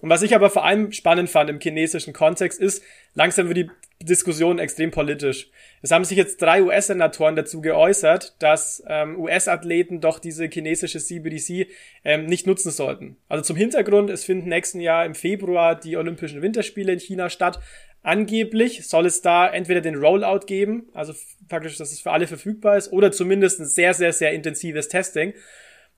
[0.00, 2.82] Und was ich aber vor allem spannend fand im chinesischen Kontext ist,
[3.14, 3.70] langsam wird die
[4.02, 5.48] Diskussion extrem politisch.
[5.82, 11.68] Es haben sich jetzt drei US-Senatoren dazu geäußert, dass ähm, US-Athleten doch diese chinesische CBDC
[12.04, 13.16] ähm, nicht nutzen sollten.
[13.28, 17.60] Also zum Hintergrund, es finden nächsten Jahr im Februar die Olympischen Winterspiele in China statt.
[18.02, 21.14] Angeblich soll es da entweder den Rollout geben, also
[21.48, 25.32] praktisch, dass es für alle verfügbar ist, oder zumindest ein sehr, sehr, sehr intensives Testing.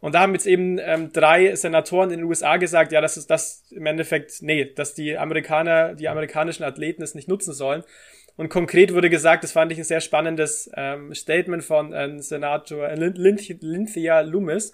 [0.01, 3.31] Und da haben jetzt eben ähm, drei Senatoren in den USA gesagt, ja, das ist
[3.31, 7.83] das im Endeffekt, nee, dass die Amerikaner, die amerikanischen Athleten es nicht nutzen sollen.
[8.37, 12.89] Und konkret wurde gesagt, das fand ich ein sehr spannendes ähm, Statement von ähm, Senator
[12.95, 14.73] Lynthia Loomis.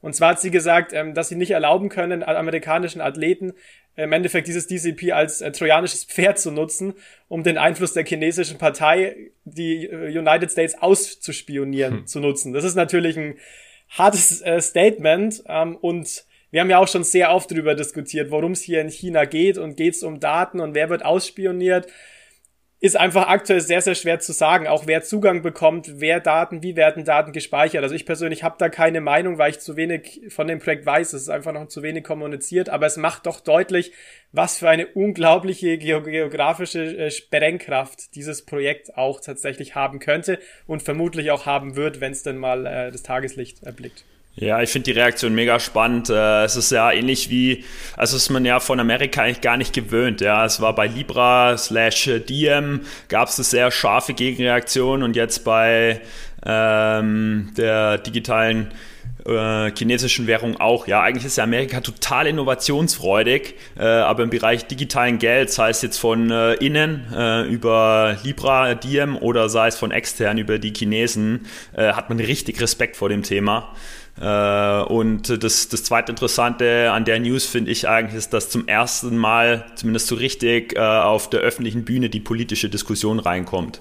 [0.00, 3.54] Und zwar hat sie gesagt, ähm, dass sie nicht erlauben können, amerikanischen Athleten
[3.96, 6.94] im Endeffekt dieses DCP als äh, trojanisches Pferd zu nutzen,
[7.28, 12.06] um den Einfluss der chinesischen Partei, die äh, United States auszuspionieren, hm.
[12.06, 12.52] zu nutzen.
[12.52, 13.36] Das ist natürlich ein
[13.94, 18.52] hartes äh, Statement ähm, und wir haben ja auch schon sehr oft darüber diskutiert, worum
[18.52, 21.88] es hier in China geht und geht es um Daten und wer wird ausspioniert
[22.80, 24.66] ist einfach aktuell sehr, sehr schwer zu sagen.
[24.66, 27.82] Auch wer Zugang bekommt, wer Daten, wie werden Daten gespeichert.
[27.82, 31.14] Also ich persönlich habe da keine Meinung, weil ich zu wenig von dem Projekt weiß.
[31.14, 32.68] Es ist einfach noch zu wenig kommuniziert.
[32.68, 33.92] Aber es macht doch deutlich,
[34.32, 41.30] was für eine unglaubliche geografische äh, Sprengkraft dieses Projekt auch tatsächlich haben könnte und vermutlich
[41.30, 44.04] auch haben wird, wenn es denn mal äh, das Tageslicht erblickt.
[44.36, 46.10] Ja, ich finde die Reaktion mega spannend.
[46.10, 47.64] Äh, es ist ja ähnlich wie,
[47.96, 50.20] also ist man ja von Amerika eigentlich gar nicht gewöhnt.
[50.20, 55.44] Ja, es war bei Libra slash Diem gab es eine sehr scharfe Gegenreaktion und jetzt
[55.44, 56.00] bei
[56.44, 58.72] ähm, der digitalen
[59.24, 60.88] äh, chinesischen Währung auch.
[60.88, 65.80] Ja, eigentlich ist ja Amerika total innovationsfreudig, äh, aber im Bereich digitalen Geld, sei es
[65.80, 70.72] jetzt von äh, innen äh, über Libra, Diem oder sei es von extern über die
[70.74, 73.72] Chinesen, äh, hat man richtig Respekt vor dem Thema.
[74.20, 78.68] Äh, und das, das zweite Interessante an der News finde ich eigentlich ist, dass zum
[78.68, 83.80] ersten Mal, zumindest so richtig, äh, auf der öffentlichen Bühne die politische Diskussion reinkommt.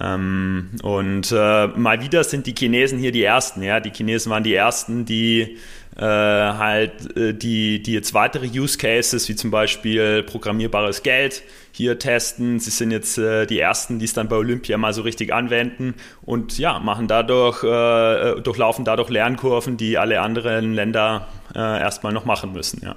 [0.00, 3.62] Ähm, und äh, mal wieder sind die Chinesen hier die Ersten.
[3.62, 5.58] Ja, die Chinesen waren die Ersten, die
[5.96, 12.60] äh, halt die, die jetzt weitere Use Cases wie zum Beispiel programmierbares Geld hier testen.
[12.60, 15.94] Sie sind jetzt äh, die ersten, die es dann bei Olympia mal so richtig anwenden
[16.22, 22.24] und ja, machen dadurch, äh, durchlaufen dadurch Lernkurven, die alle anderen Länder äh, erstmal noch
[22.24, 22.96] machen müssen, ja.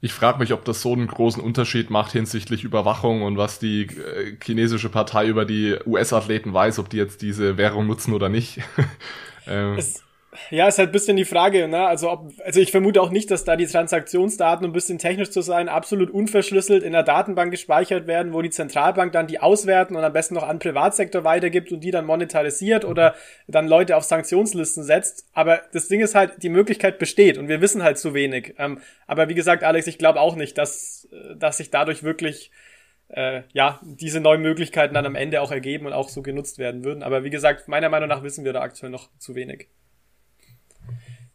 [0.00, 3.82] Ich frage mich, ob das so einen großen Unterschied macht hinsichtlich Überwachung und was die
[3.82, 8.60] äh, chinesische Partei über die US-Athleten weiß, ob die jetzt diese Währung nutzen oder nicht.
[9.46, 9.78] ähm.
[10.50, 11.86] Ja, ist halt ein bisschen die Frage, ne?
[11.86, 15.30] Also, ob, also ich vermute auch nicht, dass da die Transaktionsdaten, um ein bisschen technisch
[15.30, 19.94] zu sein, absolut unverschlüsselt in der Datenbank gespeichert werden, wo die Zentralbank dann die auswerten
[19.94, 23.14] und am besten noch an Privatsektor weitergibt und die dann monetarisiert oder
[23.46, 25.26] dann Leute auf Sanktionslisten setzt.
[25.34, 28.54] Aber das Ding ist halt, die Möglichkeit besteht und wir wissen halt zu wenig.
[28.58, 32.50] Ähm, aber wie gesagt, Alex, ich glaube auch nicht, dass, dass sich dadurch wirklich
[33.08, 36.84] äh, ja, diese neuen Möglichkeiten dann am Ende auch ergeben und auch so genutzt werden
[36.84, 37.02] würden.
[37.02, 39.68] Aber wie gesagt, meiner Meinung nach wissen wir da aktuell noch zu wenig.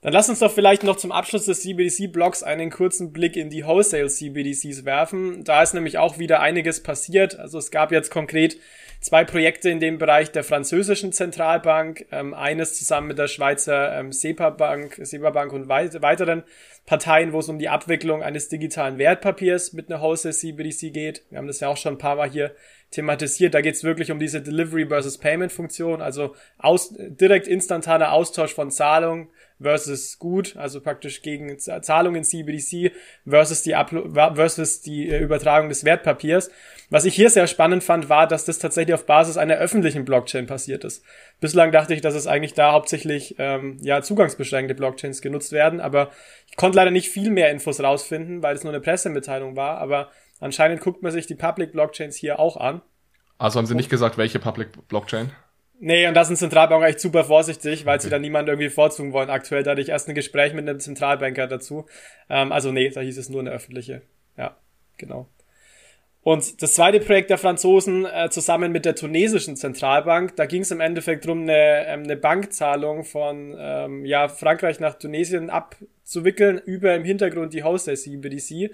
[0.04, 3.66] Dann lass uns doch vielleicht noch zum Abschluss des CBDC-Blogs einen kurzen Blick in die
[3.66, 5.46] Wholesale-CBDCs werfen.
[5.46, 7.40] Da ist nämlich auch wieder einiges passiert.
[7.40, 8.58] Also es gab jetzt konkret
[9.00, 14.12] zwei Projekte in dem Bereich der französischen Zentralbank, ähm, eines zusammen mit der Schweizer ähm,
[14.12, 16.44] SEPA Bank, SEPA Bank und wei weiteren
[16.86, 21.24] Parteien, wo es um die Abwicklung eines digitalen Wertpapiers mit einer Wholesale CBDC geht.
[21.30, 22.54] Wir haben das ja auch schon ein paar Mal hier
[22.92, 23.54] thematisiert.
[23.54, 28.54] Da geht es wirklich um diese Delivery versus Payment Funktion, also aus, direkt instantaner Austausch
[28.54, 29.30] von Zahlungen
[29.62, 32.92] versus gut, also praktisch gegen Zahlungen in CBDC
[33.28, 36.52] versus die, Uplo versus die äh, Übertragung des Wertpapiers.
[36.90, 40.46] Was ich hier sehr spannend fand, war, dass das tatsächlich auf Basis einer öffentlichen Blockchain
[40.46, 41.04] passiert ist.
[41.40, 46.12] Bislang dachte ich, dass es eigentlich da hauptsächlich ähm, ja zugangsbeschränkte Blockchains genutzt werden, aber
[46.50, 50.12] ich konnte leider nicht viel mehr Infos rausfinden, weil es nur eine Pressemitteilung war, aber
[50.40, 52.82] anscheinend guckt man sich die Public Blockchains hier auch an.
[53.38, 55.32] Also haben sie nicht gesagt, welche Public Blockchain?
[55.80, 58.04] Nee, und da sind Zentralbanken echt super vorsichtig, weil okay.
[58.04, 59.30] sie da niemanden irgendwie vorzugen wollen.
[59.30, 61.86] Aktuell da hatte ich erst ein Gespräch mit einem Zentralbanker dazu.
[62.30, 64.02] Ähm, also nee, da hieß es nur eine öffentliche.
[64.38, 64.56] Ja,
[64.98, 65.28] genau.
[66.24, 70.72] Und das zweite Projekt der Franzosen äh, zusammen mit der tunesischen Zentralbank, da ging es
[70.72, 76.96] im Endeffekt darum, eine, ähm, eine Bankzahlung von ähm, ja, Frankreich nach Tunesien abzuwickeln, über
[76.96, 78.72] im Hintergrund die Host CBDC.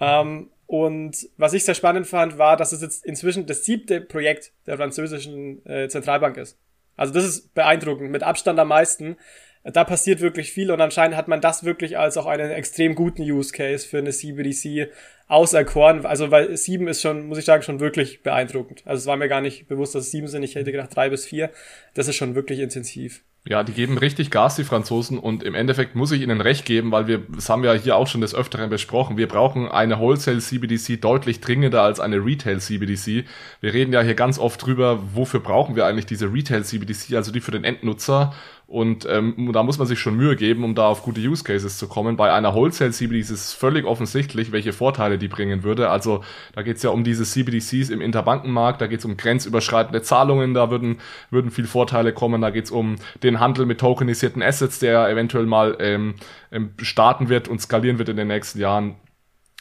[0.00, 4.52] Ähm, und was ich sehr spannend fand, war, dass es jetzt inzwischen das siebte Projekt
[4.66, 6.58] der französischen äh, Zentralbank ist.
[6.96, 9.16] Also das ist beeindruckend, mit Abstand am meisten.
[9.64, 13.22] Da passiert wirklich viel und anscheinend hat man das wirklich als auch einen extrem guten
[13.22, 14.90] Use Case für eine CBDC
[15.26, 16.06] auserkoren.
[16.06, 18.82] Also weil sieben ist schon, muss ich sagen, schon wirklich beeindruckend.
[18.86, 20.42] Also es war mir gar nicht bewusst, dass es sieben sind.
[20.44, 21.50] Ich hätte gedacht drei bis vier.
[21.94, 23.22] Das ist schon wirklich intensiv.
[23.46, 26.92] Ja, die geben richtig Gas, die Franzosen, und im Endeffekt muss ich ihnen recht geben,
[26.92, 30.40] weil wir, das haben wir hier auch schon des Öfteren besprochen, wir brauchen eine Wholesale
[30.40, 33.24] CBDC deutlich dringender als eine Retail CBDC.
[33.62, 37.32] Wir reden ja hier ganz oft drüber, wofür brauchen wir eigentlich diese Retail CBDC, also
[37.32, 38.34] die für den Endnutzer.
[38.70, 41.76] Und ähm, da muss man sich schon Mühe geben, um da auf gute Use Cases
[41.76, 42.16] zu kommen.
[42.16, 45.90] Bei einer Wholesale CBDC ist es völlig offensichtlich, welche Vorteile die bringen würde.
[45.90, 50.02] Also da geht es ja um diese CBDCs im Interbankenmarkt, da geht es um grenzüberschreitende
[50.02, 52.42] Zahlungen, da würden, würden viel Vorteile kommen.
[52.42, 56.14] Da geht es um den Handel mit tokenisierten Assets, der eventuell mal ähm,
[56.52, 58.94] ähm, starten wird und skalieren wird in den nächsten Jahren.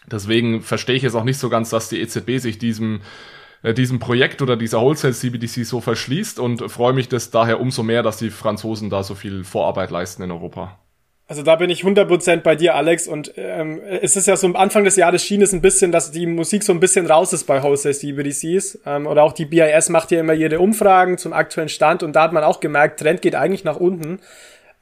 [0.05, 3.01] Deswegen verstehe ich jetzt auch nicht so ganz, dass die EZB sich diesem
[3.63, 8.03] diesem Projekt oder dieser Wholesale CBDC so verschließt und freue mich das daher umso mehr,
[8.03, 10.79] dass die Franzosen da so viel Vorarbeit leisten in Europa.
[11.29, 13.07] Also da bin ich 100% bei dir, Alex.
[13.07, 16.09] Und ähm, es ist ja so am Anfang des Jahres schien es ein bisschen, dass
[16.09, 18.79] die Musik so ein bisschen raus ist bei Wholesale CBDCs.
[18.87, 22.01] Ähm, oder auch die BIS macht ja immer ihre Umfragen zum aktuellen Stand.
[22.01, 24.19] Und da hat man auch gemerkt, Trend geht eigentlich nach unten.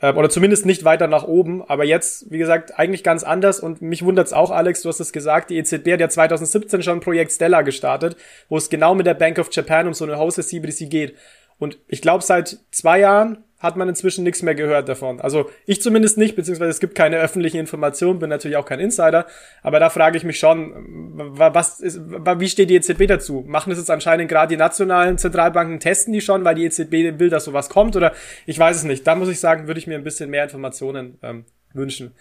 [0.02, 1.64] Ähm, oder zumindest nicht weiter nach oben.
[1.68, 3.60] Aber jetzt, wie gesagt, eigentlich ganz anders.
[3.60, 6.98] Und mich wundert's auch, Alex, du hast es gesagt, die EZB hat ja 2017 schon
[6.98, 8.16] ein Projekt Stella gestartet,
[8.50, 11.16] wo es genau mit der Bank of Japan um so eine Hause CBDC geht.
[11.60, 15.20] Und ich glaube, seit zwei Jahren hat man inzwischen nichts mehr gehört davon.
[15.20, 19.26] Also ich zumindest nicht, beziehungsweise es gibt keine öffentlichen Informationen, bin natürlich auch kein Insider,
[19.63, 20.74] aber da frage ich mich schon,
[21.15, 23.43] was ist, wie steht die EZB dazu?
[23.48, 27.30] Machen das jetzt anscheinend gerade die nationalen Zentralbanken, testen die schon, weil die EZB will,
[27.30, 28.13] dass sowas kommt oder
[28.46, 29.08] ich weiß es nicht.
[29.08, 32.13] Da muss ich sagen, würde ich mir ein bisschen mehr Informationen ähm, wünschen.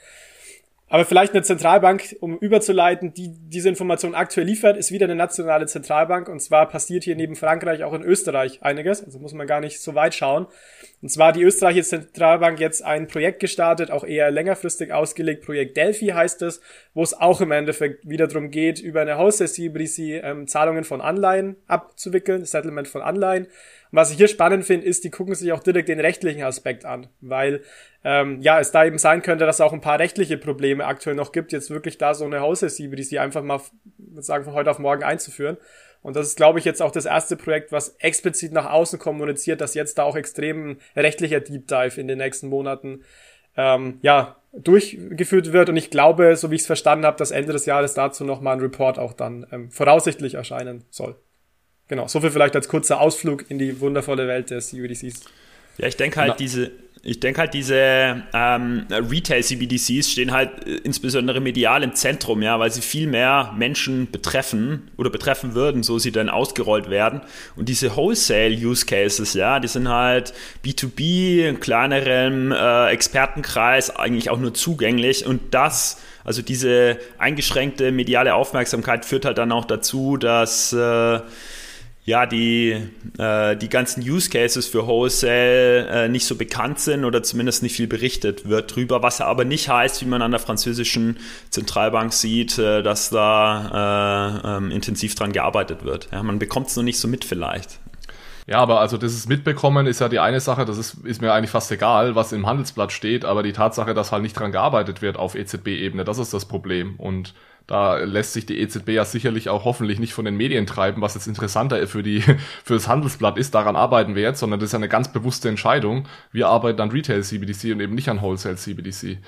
[0.88, 5.66] Aber vielleicht eine Zentralbank, um überzuleiten, die diese Information aktuell liefert, ist wieder eine nationale
[5.66, 6.28] Zentralbank.
[6.28, 9.02] Und zwar passiert hier neben Frankreich auch in Österreich einiges.
[9.02, 10.46] Also muss man gar nicht so weit schauen.
[11.02, 15.44] Und zwar die österreichische Zentralbank jetzt ein Projekt gestartet, auch eher längerfristig ausgelegt.
[15.44, 16.60] Projekt Delphi heißt es,
[16.94, 21.56] wo es auch im Endeffekt wieder darum geht, über eine Haushaltslibrisi ähm, Zahlungen von Anleihen
[21.66, 23.48] abzuwickeln, Settlement von Anleihen.
[23.90, 26.84] Und was ich hier spannend finde, ist, die gucken sich auch direkt den rechtlichen Aspekt
[26.84, 27.62] an, weil
[28.04, 31.16] ähm, ja, es da eben sein könnte, dass es auch ein paar rechtliche Probleme aktuell
[31.16, 33.60] noch gibt, jetzt wirklich da so eine Haushaltslibrisi einfach mal,
[34.16, 35.56] sagen, von heute auf morgen einzuführen.
[36.02, 39.60] Und das ist, glaube ich, jetzt auch das erste Projekt, was explizit nach außen kommuniziert,
[39.60, 43.02] dass jetzt da auch extrem rechtlicher Deep Dive in den nächsten Monaten
[43.56, 45.68] ähm, ja, durchgeführt wird.
[45.68, 48.54] Und ich glaube, so wie ich es verstanden habe, dass Ende des Jahres dazu nochmal
[48.54, 51.16] ein Report auch dann ähm, voraussichtlich erscheinen soll.
[51.88, 55.20] Genau, so viel vielleicht als kurzer Ausflug in die wundervolle Welt des UDCs.
[55.78, 56.36] Ja, ich denke halt, Na.
[56.36, 56.72] diese,
[57.02, 62.72] ich denke halt, diese ähm, Retail-CBDCs stehen halt äh, insbesondere medial im Zentrum, ja, weil
[62.72, 67.20] sie viel mehr Menschen betreffen oder betreffen würden, so sie dann ausgerollt werden.
[67.54, 70.32] Und diese Wholesale-Use-Cases, ja, die sind halt
[70.64, 75.26] B2B, in kleinerem äh, Expertenkreis eigentlich auch nur zugänglich.
[75.26, 81.20] Und das, also diese eingeschränkte mediale Aufmerksamkeit führt halt dann auch dazu, dass äh,
[82.06, 82.80] ja, die,
[83.18, 87.74] äh, die ganzen Use Cases für Wholesale äh, nicht so bekannt sind oder zumindest nicht
[87.74, 91.18] viel berichtet wird drüber, was aber nicht heißt, wie man an der französischen
[91.50, 96.08] Zentralbank sieht, äh, dass da äh, ähm, intensiv dran gearbeitet wird.
[96.12, 97.80] Ja, man bekommt es noch nicht so mit vielleicht.
[98.46, 101.50] Ja, aber also das Mitbekommen ist ja die eine Sache, das ist, ist mir eigentlich
[101.50, 105.16] fast egal, was im Handelsblatt steht, aber die Tatsache, dass halt nicht dran gearbeitet wird
[105.16, 106.94] auf EZB-Ebene, das ist das Problem.
[106.96, 107.34] Und
[107.66, 111.14] da lässt sich die EZB ja sicherlich auch hoffentlich nicht von den Medien treiben, was
[111.14, 112.20] jetzt interessanter für die
[112.64, 113.54] für das Handelsblatt ist.
[113.54, 116.06] Daran arbeiten wir jetzt, sondern das ist ja eine ganz bewusste Entscheidung.
[116.30, 119.18] Wir arbeiten an Retail CBDC und eben nicht an Wholesale CBDC.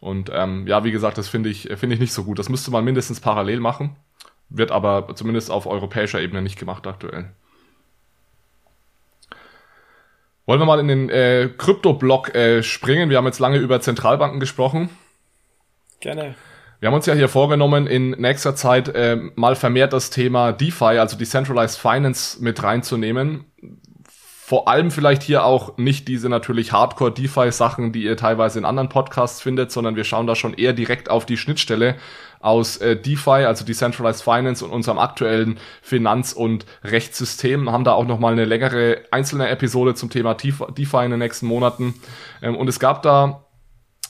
[0.00, 2.38] Und ähm, ja, wie gesagt, das finde ich finde ich nicht so gut.
[2.38, 3.96] Das müsste man mindestens parallel machen,
[4.50, 7.30] wird aber zumindest auf europäischer Ebene nicht gemacht aktuell.
[10.46, 13.10] Wollen wir mal in den äh, Krypto-Block äh, springen?
[13.10, 14.90] Wir haben jetzt lange über Zentralbanken gesprochen.
[16.00, 16.36] Gerne.
[16.78, 20.98] Wir haben uns ja hier vorgenommen, in nächster Zeit äh, mal vermehrt das Thema DeFi,
[20.98, 23.46] also Decentralized Finance, mit reinzunehmen.
[24.04, 29.40] Vor allem vielleicht hier auch nicht diese natürlich Hardcore-DeFi-Sachen, die ihr teilweise in anderen Podcasts
[29.40, 31.96] findet, sondern wir schauen da schon eher direkt auf die Schnittstelle
[32.40, 37.70] aus äh, DeFi, also Decentralized Finance und unserem aktuellen Finanz- und Rechtssystem.
[37.70, 41.94] Haben da auch nochmal eine längere einzelne Episode zum Thema DeFi in den nächsten Monaten.
[42.42, 43.46] Ähm, und es gab da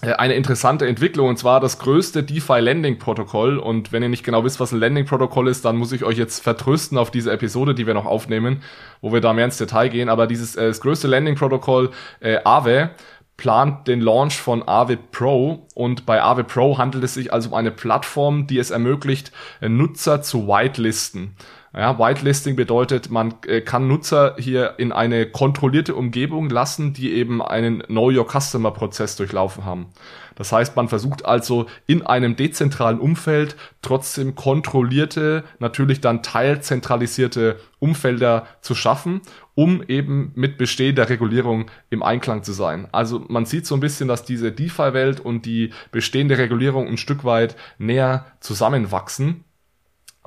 [0.03, 4.25] äh, eine interessante Entwicklung und zwar das größte DeFi Lending Protokoll und wenn ihr nicht
[4.25, 7.33] genau wisst, was ein Lending Protokoll ist, dann muss ich euch jetzt vertrösten auf diese
[7.33, 8.63] Episode, die wir noch aufnehmen,
[9.01, 12.39] wo wir da mehr ins Detail gehen, aber dieses äh, das größte Lending Protokoll äh,
[12.45, 12.91] Aave
[13.37, 17.55] plant den Launch von Aave Pro und bei Aave Pro handelt es sich also um
[17.55, 21.37] eine Plattform, die es ermöglicht, äh, Nutzer zu whitelisten.
[21.77, 27.43] Ja, Whitelisting bedeutet, man äh, kann Nutzer hier in eine kontrollierte Umgebung lassen, die eben
[27.43, 29.89] einen Know Your Customer Prozess durchlaufen haben.
[30.37, 38.47] Das heißt, man versucht also in einem dezentralen Umfeld trotzdem kontrollierte, natürlich dann teilzentralisierte Umfelder
[38.63, 39.21] zu schaffen,
[39.57, 42.87] um eben mit bestehender Regulierung im Einklang zu sein.
[42.93, 47.25] Also man sieht so ein bisschen, dass diese DeFi-Welt und die bestehende Regulierung ein Stück
[47.25, 49.43] weit näher zusammenwachsen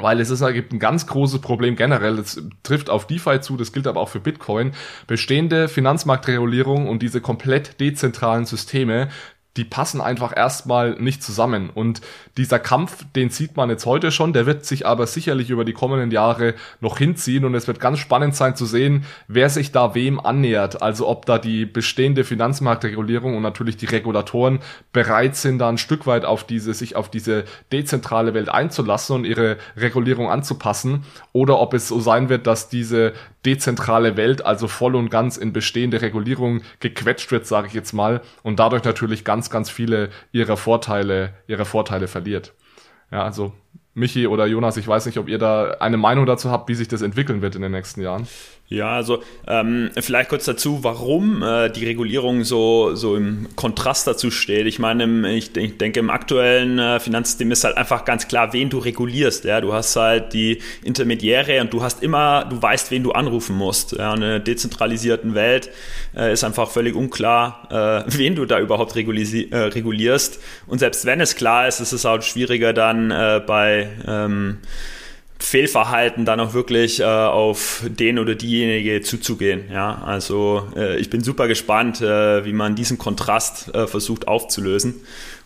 [0.01, 3.57] weil es ist, es gibt ein ganz großes Problem generell, das trifft auf DeFi zu,
[3.57, 4.71] das gilt aber auch für Bitcoin.
[5.07, 9.09] Bestehende Finanzmarktregulierung und diese komplett dezentralen Systeme,
[9.57, 11.69] die passen einfach erstmal nicht zusammen.
[11.69, 12.01] Und
[12.37, 15.73] dieser Kampf, den sieht man jetzt heute schon, der wird sich aber sicherlich über die
[15.73, 19.95] kommenden Jahre noch hinziehen und es wird ganz spannend sein zu sehen, wer sich da
[19.95, 20.81] wem annähert.
[20.81, 24.59] Also ob da die bestehende Finanzmarktregulierung und natürlich die Regulatoren
[24.93, 29.25] bereit sind, da ein Stück weit auf diese, sich auf diese dezentrale Welt einzulassen und
[29.25, 33.13] ihre Regulierung anzupassen oder ob es so sein wird, dass diese
[33.45, 38.21] dezentrale Welt also voll und ganz in bestehende Regulierung gequetscht wird, sage ich jetzt mal,
[38.43, 42.53] und dadurch natürlich ganz, ganz viele ihrer Vorteile, ihrer Vorteile verliert.
[43.11, 43.53] Ja, also
[43.93, 46.87] Michi oder Jonas, ich weiß nicht, ob ihr da eine Meinung dazu habt, wie sich
[46.87, 48.27] das entwickeln wird in den nächsten Jahren.
[48.71, 54.29] Ja, also ähm, vielleicht kurz dazu, warum äh, die Regulierung so, so im Kontrast dazu
[54.29, 54.67] steht.
[54.67, 58.69] Ich meine, ich, ich denke, im aktuellen äh, Finanzsystem ist halt einfach ganz klar, wen
[58.69, 59.43] du regulierst.
[59.45, 59.59] Ja?
[59.59, 63.93] Du hast halt die Intermediäre und du hast immer, du weißt, wen du anrufen musst.
[63.93, 64.13] Ja?
[64.13, 65.71] In einer dezentralisierten Welt
[66.15, 70.39] äh, ist einfach völlig unklar, äh, wen du da überhaupt äh, regulierst.
[70.67, 74.59] Und selbst wenn es klar ist, ist es auch schwieriger dann äh, bei ähm,
[75.41, 79.63] Fehlverhalten dann auch wirklich äh, auf den oder diejenige zuzugehen.
[79.71, 84.95] Ja, also äh, ich bin super gespannt, äh, wie man diesen Kontrast äh, versucht aufzulösen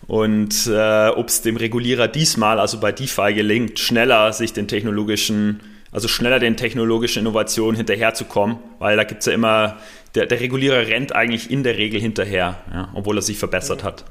[0.07, 5.61] und äh, ob es dem Regulierer diesmal, also bei DeFi gelingt, schneller sich den technologischen,
[5.91, 9.77] also schneller den technologischen Innovationen hinterherzukommen, weil da gibt es ja immer,
[10.15, 14.03] der, der Regulierer rennt eigentlich in der Regel hinterher, ja, obwohl er sich verbessert hat.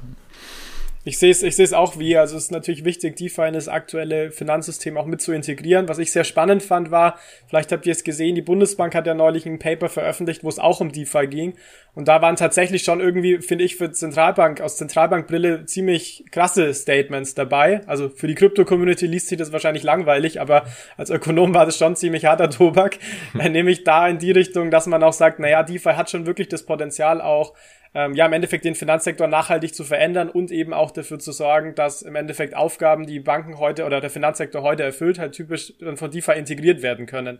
[1.05, 3.53] Ich sehe es ich sehe es auch wie, also es ist natürlich wichtig, DeFi in
[3.53, 5.89] das aktuelle Finanzsystem auch mit zu integrieren.
[5.89, 9.13] Was ich sehr spannend fand, war, vielleicht habt ihr es gesehen, die Bundesbank hat ja
[9.13, 11.55] neulich ein Paper veröffentlicht, wo es auch um DeFi ging.
[11.93, 17.35] Und da waren tatsächlich schon irgendwie, finde ich, für Zentralbank, aus Zentralbankbrille ziemlich krasse Statements
[17.35, 17.81] dabei.
[17.85, 21.97] Also für die Krypto-Community liest sich das wahrscheinlich langweilig, aber als Ökonom war das schon
[21.97, 22.97] ziemlich harter Tobak.
[23.33, 26.63] Nämlich da in die Richtung, dass man auch sagt, naja, DeFi hat schon wirklich das
[26.63, 27.53] Potenzial auch,
[27.95, 31.75] ähm, ja im Endeffekt den Finanzsektor nachhaltig zu verändern und eben auch dafür zu sorgen,
[31.75, 36.11] dass im Endeffekt Aufgaben, die Banken heute oder der Finanzsektor heute erfüllt, halt typisch von
[36.11, 37.39] DeFi integriert werden können.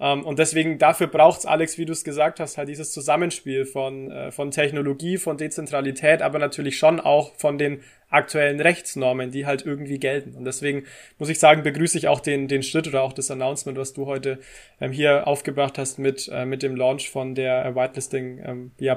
[0.00, 4.10] Ähm, und deswegen dafür braucht's Alex, wie du es gesagt hast, halt dieses Zusammenspiel von,
[4.10, 9.64] äh, von Technologie, von Dezentralität, aber natürlich schon auch von den aktuellen Rechtsnormen, die halt
[9.64, 10.34] irgendwie gelten.
[10.34, 10.84] Und deswegen
[11.18, 14.06] muss ich sagen, begrüße ich auch den, den Schritt oder auch das Announcement, was du
[14.06, 14.38] heute
[14.80, 18.94] ähm, hier aufgebracht hast mit, äh, mit dem Launch von der Whitelisting ähm, ja,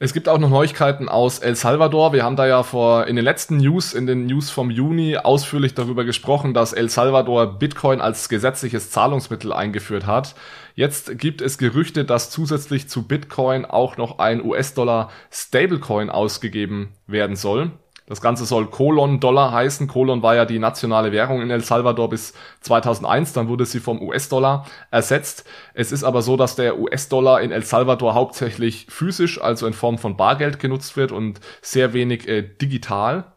[0.00, 2.12] es gibt auch noch Neuigkeiten aus El Salvador.
[2.12, 5.74] Wir haben da ja vor in den letzten News, in den News vom Juni ausführlich
[5.74, 10.34] darüber gesprochen, dass El Salvador Bitcoin als gesetzliches Zahlungsmittel eingeführt hat.
[10.74, 17.36] Jetzt gibt es Gerüchte, dass zusätzlich zu Bitcoin auch noch ein US-Dollar Stablecoin ausgegeben werden
[17.36, 17.70] soll.
[18.06, 19.88] Das Ganze soll Colon-Dollar heißen.
[19.88, 23.32] Colon war ja die nationale Währung in El Salvador bis 2001.
[23.32, 25.44] Dann wurde sie vom US-Dollar ersetzt.
[25.72, 29.96] Es ist aber so, dass der US-Dollar in El Salvador hauptsächlich physisch, also in Form
[29.96, 33.32] von Bargeld genutzt wird und sehr wenig äh, digital.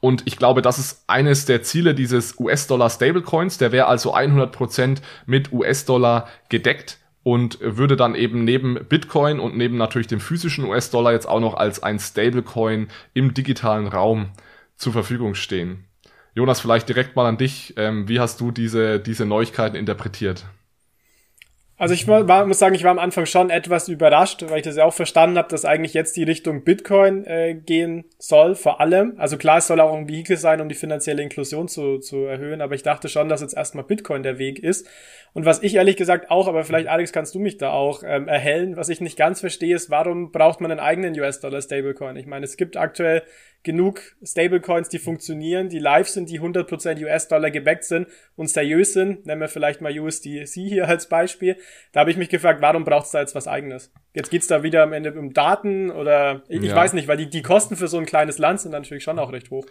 [0.00, 3.58] Und ich glaube, das ist eines der Ziele dieses US-Dollar Stablecoins.
[3.58, 9.76] Der wäre also 100% mit US-Dollar gedeckt und würde dann eben neben Bitcoin und neben
[9.76, 14.30] natürlich dem physischen US-Dollar jetzt auch noch als ein Stablecoin im digitalen Raum
[14.76, 15.84] zur Verfügung stehen.
[16.34, 17.74] Jonas, vielleicht direkt mal an dich.
[17.76, 20.46] Ähm, wie hast du diese, diese Neuigkeiten interpretiert?
[21.80, 24.76] Also ich war, muss sagen, ich war am Anfang schon etwas überrascht, weil ich das
[24.76, 29.14] ja auch verstanden habe, dass eigentlich jetzt die Richtung Bitcoin äh, gehen soll, vor allem.
[29.16, 32.60] Also klar, es soll auch ein Vehikel sein, um die finanzielle Inklusion zu, zu erhöhen,
[32.60, 34.86] aber ich dachte schon, dass jetzt erstmal Bitcoin der Weg ist.
[35.32, 38.28] Und was ich ehrlich gesagt auch, aber vielleicht Alex kannst du mich da auch ähm,
[38.28, 42.16] erhellen, was ich nicht ganz verstehe, ist, warum braucht man einen eigenen US-Dollar Stablecoin?
[42.16, 43.22] Ich meine, es gibt aktuell
[43.62, 49.26] genug Stablecoins, die funktionieren, die live sind, die 100% US-Dollar gebackt sind und seriös sind.
[49.26, 51.56] Nennen wir vielleicht mal USDC hier als Beispiel.
[51.92, 53.92] Da habe ich mich gefragt, warum braucht es da jetzt was eigenes?
[54.14, 56.74] Jetzt geht's da wieder am Ende um Daten oder ich, ja.
[56.74, 59.32] weiß nicht, weil die, die Kosten für so ein kleines Land sind natürlich schon auch
[59.32, 59.66] recht hoch.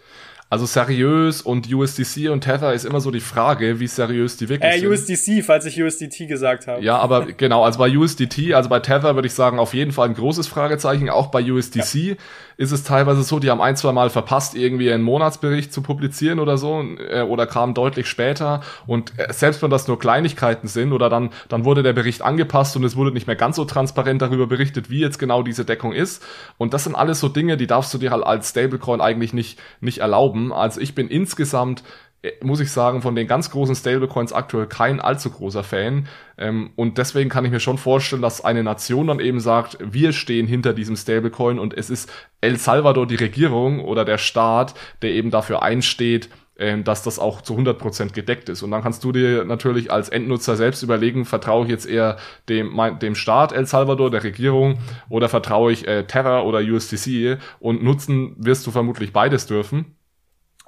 [0.52, 4.68] Also seriös und USDC und Tether ist immer so die Frage, wie seriös die wirklich
[4.68, 4.90] äh, sind.
[4.90, 6.82] USDC, falls ich USDT gesagt habe.
[6.82, 10.08] Ja, aber genau, also bei USDT, also bei Tether würde ich sagen, auf jeden Fall
[10.08, 11.08] ein großes Fragezeichen.
[11.08, 12.14] Auch bei USDC ja.
[12.56, 16.40] ist es teilweise so, die haben ein, zwei Mal verpasst, irgendwie einen Monatsbericht zu publizieren
[16.40, 18.62] oder so, äh, oder kamen deutlich später.
[18.88, 22.74] Und äh, selbst wenn das nur Kleinigkeiten sind oder dann, dann wurde der Bericht angepasst
[22.74, 25.92] und es wurde nicht mehr ganz so transparent darüber berichtet, wie jetzt genau diese Deckung
[25.92, 26.24] ist.
[26.58, 29.60] Und das sind alles so Dinge, die darfst du dir halt als Stablecoin eigentlich nicht,
[29.80, 30.52] nicht erlauben haben.
[30.52, 31.82] Also ich bin insgesamt
[32.22, 36.06] äh, muss ich sagen, von den ganz großen Stablecoins aktuell kein allzu großer Fan.
[36.36, 40.12] Ähm, und deswegen kann ich mir schon vorstellen, dass eine Nation dann eben sagt, wir
[40.12, 42.12] stehen hinter diesem Stablecoin und es ist
[42.42, 46.28] El Salvador die Regierung oder der Staat, der eben dafür einsteht,
[46.58, 48.62] ähm, dass das auch zu 100% gedeckt ist.
[48.62, 52.18] Und dann kannst du dir natürlich als Endnutzer selbst überlegen, vertraue ich jetzt eher
[52.50, 54.78] dem, dem Staat El Salvador, der Regierung,
[55.08, 59.96] oder vertraue ich äh, Terra oder USDC und nutzen wirst du vermutlich beides dürfen.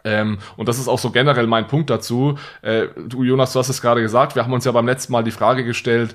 [0.04, 2.38] Ähm, und das ist auch so generell mein Punkt dazu.
[2.62, 5.24] Äh, du, Jonas, du hast es gerade gesagt, wir haben uns ja beim letzten Mal
[5.24, 6.14] die Frage gestellt,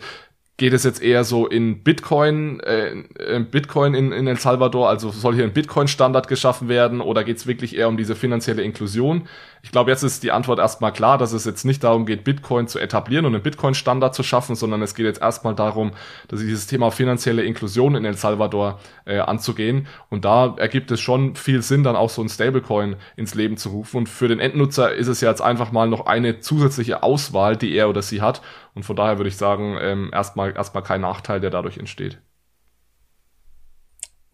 [0.58, 3.04] geht es jetzt eher so in Bitcoin, äh,
[3.40, 7.46] Bitcoin in, in El Salvador, also soll hier ein Bitcoin-Standard geschaffen werden oder geht es
[7.46, 9.28] wirklich eher um diese finanzielle Inklusion?
[9.62, 12.68] Ich glaube, jetzt ist die Antwort erstmal klar, dass es jetzt nicht darum geht, Bitcoin
[12.68, 15.92] zu etablieren und einen Bitcoin-Standard zu schaffen, sondern es geht jetzt erstmal darum,
[16.28, 19.88] dass dieses Thema finanzielle Inklusion in El Salvador äh, anzugehen.
[20.10, 23.70] Und da ergibt es schon viel Sinn, dann auch so ein Stablecoin ins Leben zu
[23.70, 23.98] rufen.
[23.98, 27.74] Und für den Endnutzer ist es ja jetzt einfach mal noch eine zusätzliche Auswahl, die
[27.74, 28.42] er oder sie hat.
[28.78, 32.22] Und von daher würde ich sagen, ähm, erstmal erstmal kein Nachteil, der dadurch entsteht.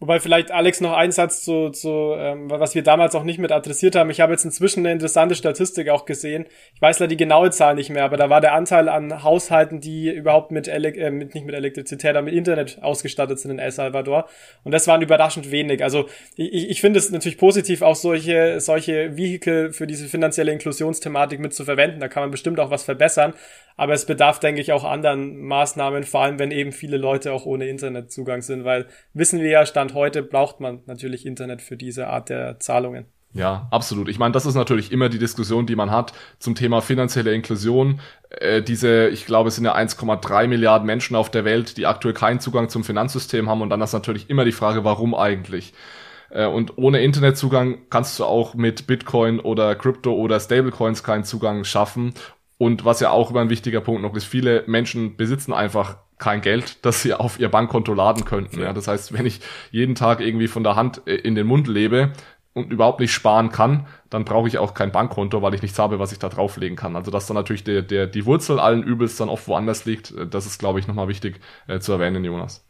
[0.04, 3.50] Wobei vielleicht Alex noch ein Satz zu, zu ähm, was wir damals auch nicht mit
[3.50, 4.10] adressiert haben.
[4.10, 6.44] Ich habe jetzt inzwischen eine interessante Statistik auch gesehen.
[6.74, 9.80] Ich weiß leider die genaue Zahl nicht mehr, aber da war der Anteil an Haushalten,
[9.80, 13.58] die überhaupt mit, Ele äh, mit nicht mit Elektrizität, aber mit Internet ausgestattet sind in
[13.58, 14.28] El Salvador.
[14.62, 15.82] Und das waren überraschend wenig.
[15.82, 21.40] Also ich, ich finde es natürlich positiv, auch solche, solche Vehikel für diese finanzielle Inklusionsthematik
[21.40, 22.00] mit zu verwenden.
[22.00, 23.32] Da kann man bestimmt auch was verbessern.
[23.76, 27.44] Aber es bedarf, denke ich, auch anderen Maßnahmen, vor allem wenn eben viele Leute auch
[27.44, 32.08] ohne Internetzugang sind, weil wissen wir ja, Stand heute braucht man natürlich Internet für diese
[32.08, 33.06] Art der Zahlungen.
[33.34, 34.08] Ja, absolut.
[34.08, 38.00] Ich meine, das ist natürlich immer die Diskussion, die man hat zum Thema finanzielle Inklusion.
[38.30, 42.14] Äh, diese, ich glaube, es sind ja 1,3 Milliarden Menschen auf der Welt, die aktuell
[42.14, 43.60] keinen Zugang zum Finanzsystem haben.
[43.60, 45.74] Und dann ist natürlich immer die Frage, warum eigentlich?
[46.30, 51.64] Äh, und ohne Internetzugang kannst du auch mit Bitcoin oder Crypto oder Stablecoins keinen Zugang
[51.64, 52.14] schaffen.
[52.56, 56.40] Und was ja auch immer ein wichtiger Punkt noch ist, viele Menschen besitzen einfach kein
[56.40, 58.60] Geld, das sie auf ihr Bankkonto laden könnten.
[58.60, 58.72] Ja.
[58.72, 59.40] Das heißt, wenn ich
[59.70, 62.12] jeden Tag irgendwie von der Hand äh, in den Mund lebe
[62.52, 65.98] und überhaupt nicht sparen kann, dann brauche ich auch kein Bankkonto, weil ich nichts habe,
[65.98, 66.96] was ich da drauflegen kann.
[66.96, 70.26] Also dass dann natürlich der, der, die Wurzel allen Übels dann oft woanders liegt, äh,
[70.26, 72.64] das ist, glaube ich, nochmal wichtig äh, zu erwähnen, Jonas.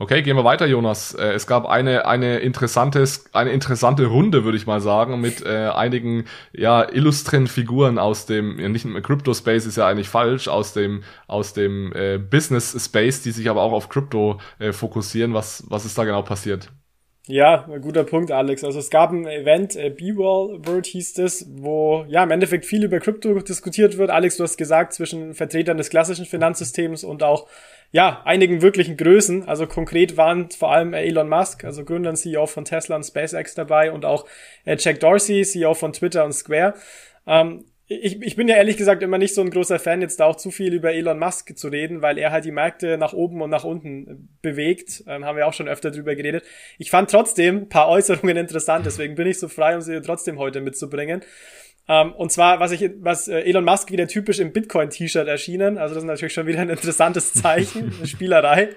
[0.00, 1.12] Okay, gehen wir weiter, Jonas.
[1.14, 5.70] Äh, es gab eine, eine, interessantes, eine interessante Runde, würde ich mal sagen, mit äh,
[5.74, 10.72] einigen ja, illustren Figuren aus dem, ja, nicht Crypto Space ist ja eigentlich falsch, aus
[10.72, 15.34] dem, aus dem äh, Business Space, die sich aber auch auf Crypto äh, fokussieren.
[15.34, 16.70] Was, was ist da genau passiert?
[17.30, 18.64] Ja, guter Punkt, Alex.
[18.64, 22.82] Also es gab ein Event, äh, B-Wall World hieß es, wo ja im Endeffekt viel
[22.82, 24.08] über Krypto diskutiert wird.
[24.08, 27.46] Alex, du hast gesagt, zwischen Vertretern des klassischen Finanzsystems und auch
[27.92, 29.46] ja, einigen wirklichen Größen.
[29.46, 33.54] Also konkret waren vor allem Elon Musk, also Gründer und CEO von Tesla und SpaceX
[33.54, 34.24] dabei und auch
[34.64, 36.72] äh, Jack Dorsey, CEO von Twitter und Square.
[37.26, 40.26] Ähm, ich, ich bin ja ehrlich gesagt immer nicht so ein großer Fan, jetzt da
[40.26, 43.40] auch zu viel über Elon Musk zu reden, weil er halt die Märkte nach oben
[43.40, 45.04] und nach unten bewegt.
[45.06, 46.44] Ähm, haben wir auch schon öfter drüber geredet.
[46.76, 50.38] Ich fand trotzdem ein paar Äußerungen interessant, deswegen bin ich so frei, um sie trotzdem
[50.38, 51.22] heute mitzubringen.
[51.86, 55.78] Um, ähm, und zwar, was ich, was äh, Elon Musk wieder typisch im Bitcoin-T-Shirt erschienen.
[55.78, 58.76] Also das ist natürlich schon wieder ein interessantes Zeichen, eine Spielerei.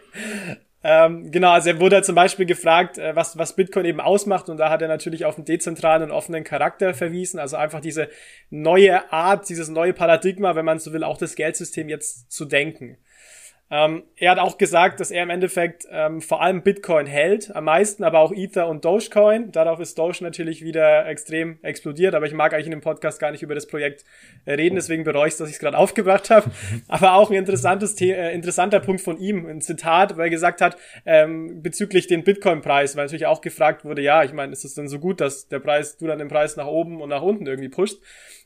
[0.84, 4.50] Ähm, genau, also er wurde halt zum Beispiel gefragt, äh, was, was Bitcoin eben ausmacht
[4.50, 8.10] und da hat er natürlich auf den dezentralen und offenen Charakter verwiesen, also einfach diese
[8.50, 12.98] neue Art, dieses neue Paradigma, wenn man so will, auch das Geldsystem jetzt zu denken.
[13.74, 17.63] Ähm, er hat auch gesagt, dass er im Endeffekt ähm, vor allem Bitcoin hält, am
[17.63, 19.53] meisten, aber auch Ether und Dogecoin.
[19.53, 23.32] Darauf ist Doge natürlich wieder extrem explodiert, aber ich mag eigentlich in dem Podcast gar
[23.32, 24.03] nicht über das Projekt
[24.43, 26.51] äh, reden, deswegen bereue ich dass ich es gerade aufgebracht habe.
[26.89, 30.59] aber auch ein interessantes The äh, interessanter Punkt von ihm, ein Zitat, weil er gesagt
[30.59, 34.76] hat, ähm, bezüglich den Bitcoin-Preis, weil natürlich auch gefragt wurde, ja, ich meine, ist es
[34.76, 37.47] denn so gut, dass der Preis, du dann den Preis nach oben und nach unten
[37.47, 38.01] irgendwie pusht?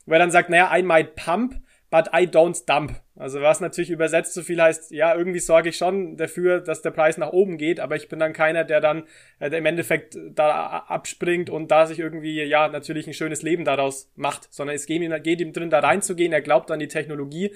[0.06, 1.56] Weil er dann sagt, naja, I might pump,
[1.90, 3.00] but I don't dump.
[3.14, 6.90] Also was natürlich übersetzt so viel heißt, ja, irgendwie sorge ich schon dafür, dass der
[6.90, 9.04] Preis nach oben geht, aber ich bin dann keiner, der dann
[9.38, 13.64] äh, der im Endeffekt da abspringt und da sich irgendwie, ja, natürlich ein schönes Leben
[13.64, 16.88] daraus macht, sondern es geht ihm, geht ihm drin, da reinzugehen, er glaubt an die
[16.88, 17.54] Technologie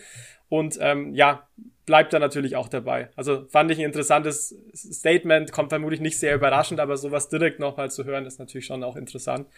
[0.48, 1.46] und ähm, ja,
[1.84, 3.08] bleibt er natürlich auch dabei.
[3.16, 7.90] Also fand ich ein interessantes Statement, kommt vermutlich nicht sehr überraschend, aber sowas direkt nochmal
[7.90, 9.48] zu hören, ist natürlich schon auch interessant.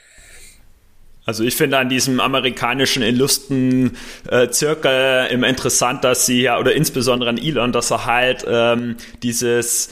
[1.25, 3.97] Also ich finde an diesem amerikanischen Illusten
[4.29, 8.97] äh, Zirkel immer interessant, dass sie ja, oder insbesondere an Elon, dass er halt ähm,
[9.23, 9.91] dieses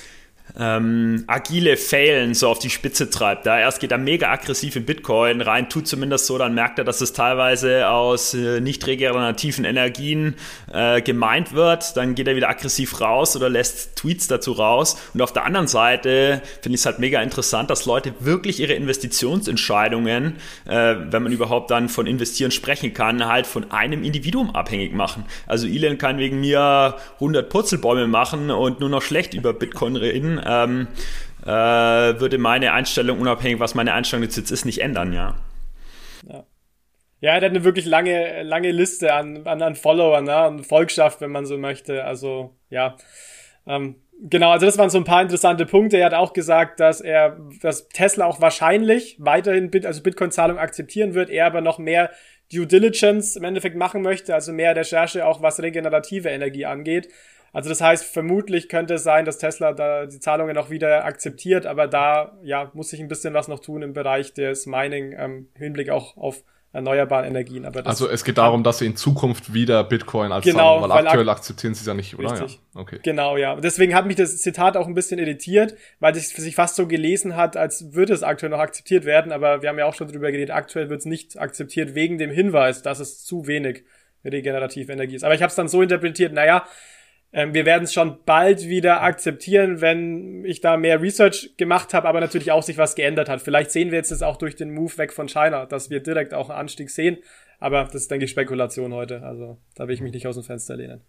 [0.61, 3.47] ähm, agile Failen so auf die Spitze treibt.
[3.47, 6.85] Da erst geht er mega aggressiv in Bitcoin rein, tut zumindest so, dann merkt er,
[6.85, 10.35] dass es teilweise aus äh, nicht regenerativen Energien
[10.73, 11.97] äh, gemeint wird.
[11.97, 15.01] Dann geht er wieder aggressiv raus oder lässt Tweets dazu raus.
[15.15, 18.75] Und auf der anderen Seite finde ich es halt mega interessant, dass Leute wirklich ihre
[18.75, 20.37] Investitionsentscheidungen,
[20.67, 25.25] äh, wenn man überhaupt dann von investieren sprechen kann, halt von einem Individuum abhängig machen.
[25.47, 30.39] Also Elon kann wegen mir 100 Purzelbäume machen und nur noch schlecht über Bitcoin reden
[30.51, 30.89] ähm,
[31.43, 31.49] äh,
[32.21, 35.37] würde meine Einstellung, unabhängig was meine Einstellung jetzt ist, nicht ändern, ja.
[36.29, 36.45] Ja.
[37.23, 40.37] Ja, er hat eine wirklich lange, lange Liste an, an, an Followern, ne?
[40.37, 42.05] an Volkschaft, wenn man so möchte.
[42.05, 42.97] Also, ja.
[43.67, 45.99] Ähm, genau, also das waren so ein paar interessante Punkte.
[45.99, 51.13] Er hat auch gesagt, dass er, dass Tesla auch wahrscheinlich weiterhin Bit, also Bitcoin-Zahlung akzeptieren
[51.13, 52.11] wird, er aber noch mehr
[52.53, 57.09] Due Diligence im Endeffekt machen möchte, also mehr Recherche auch was regenerative Energie angeht.
[57.53, 61.67] Also das heißt, vermutlich könnte es sein, dass Tesla da die Zahlungen auch wieder akzeptiert,
[61.67, 65.49] aber da ja muss sich ein bisschen was noch tun im Bereich des Mining ähm,
[65.55, 67.65] Hinblick auch auf erneuerbaren Energien.
[67.65, 70.91] Aber also es geht darum, dass sie in Zukunft wieder Bitcoin als genau, Zahlung, weil,
[70.91, 72.31] weil aktuell akzeptieren sie es ja nicht, oder?
[72.31, 72.61] Richtig.
[72.75, 72.81] Ja.
[72.81, 73.01] Okay.
[73.03, 73.57] Genau, ja.
[73.57, 77.35] Deswegen hat mich das Zitat auch ein bisschen irritiert, weil es sich fast so gelesen
[77.35, 80.31] hat, als würde es aktuell noch akzeptiert werden, aber wir haben ja auch schon drüber
[80.31, 83.83] geredet, aktuell wird es nicht akzeptiert wegen dem Hinweis, dass es zu wenig
[84.25, 85.25] regenerative Energie ist.
[85.25, 86.67] Aber ich habe es dann so interpretiert, naja,
[87.33, 92.09] ähm, wir werden es schon bald wieder akzeptieren, wenn ich da mehr Research gemacht habe,
[92.09, 93.41] aber natürlich auch sich was geändert hat.
[93.41, 96.35] Vielleicht sehen wir jetzt das auch durch den Move weg von China, dass wir direkt
[96.35, 97.19] auch einen Anstieg sehen.
[97.61, 99.23] Aber das ist, denke ich, Spekulation heute.
[99.23, 101.03] Also da will ich mich nicht aus dem Fenster lehnen.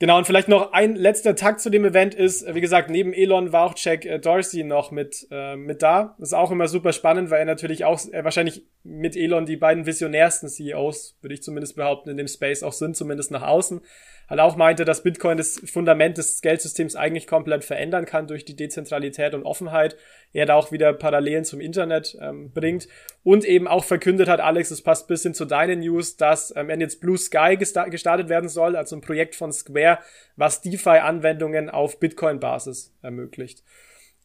[0.00, 3.52] Genau, und vielleicht noch ein letzter Takt zu dem Event ist, wie gesagt, neben Elon
[3.52, 6.16] war auch Jack äh, Dorsey noch mit, äh, mit da.
[6.18, 9.58] Das ist auch immer super spannend, weil er natürlich auch äh, wahrscheinlich mit Elon die
[9.58, 13.82] beiden visionärsten CEOs, würde ich zumindest behaupten, in dem Space auch sind, zumindest nach außen
[14.30, 18.54] halt auch meinte, dass Bitcoin das Fundament des Geldsystems eigentlich komplett verändern kann durch die
[18.54, 19.96] Dezentralität und Offenheit.
[20.32, 22.86] Er da auch wieder Parallelen zum Internet ähm, bringt
[23.24, 27.00] und eben auch verkündet hat, Alex, das passt bisschen zu deinen News, dass ähm, jetzt
[27.00, 29.98] Blue Sky gesta gestartet werden soll, also ein Projekt von Square,
[30.36, 33.64] was DeFi-Anwendungen auf Bitcoin-Basis ermöglicht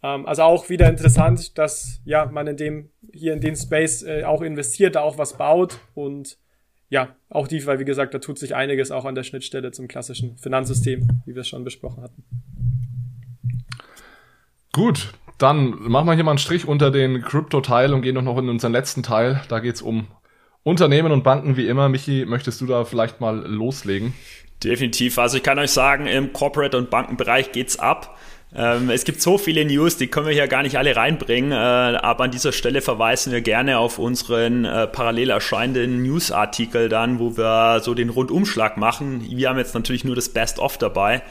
[0.04, 4.24] ähm, also auch wieder interessant, dass ja man in dem hier in den Space äh,
[4.24, 6.38] auch investiert, da auch was baut und
[6.96, 9.90] ja, auch die, weil wie gesagt, da tut sich einiges auch an der Schnittstelle zum
[9.90, 12.24] klassischen Finanzsystem, wie wir es schon besprochen hatten.
[14.72, 18.48] Gut, dann machen wir hier mal einen Strich unter den Crypto-Teil und gehen noch in
[18.48, 19.42] unseren letzten Teil.
[19.50, 20.08] Da geht's um
[20.64, 21.90] Unternehmen und Banken wie immer.
[21.90, 24.14] Michi, möchtest du da vielleicht mal loslegen?
[24.64, 25.20] Definitiv.
[25.20, 28.18] Also ich kann euch sagen, im Corporate- und Bankenbereich geht's ab.
[28.58, 31.56] Ähm, es gibt so viele News, die können wir hier gar nicht alle reinbringen, äh,
[31.56, 37.36] aber an dieser Stelle verweisen wir gerne auf unseren äh, parallel erscheinenden Newsartikel dann, wo
[37.36, 39.26] wir so den Rundumschlag machen.
[39.30, 41.22] Wir haben jetzt natürlich nur das Best-of dabei.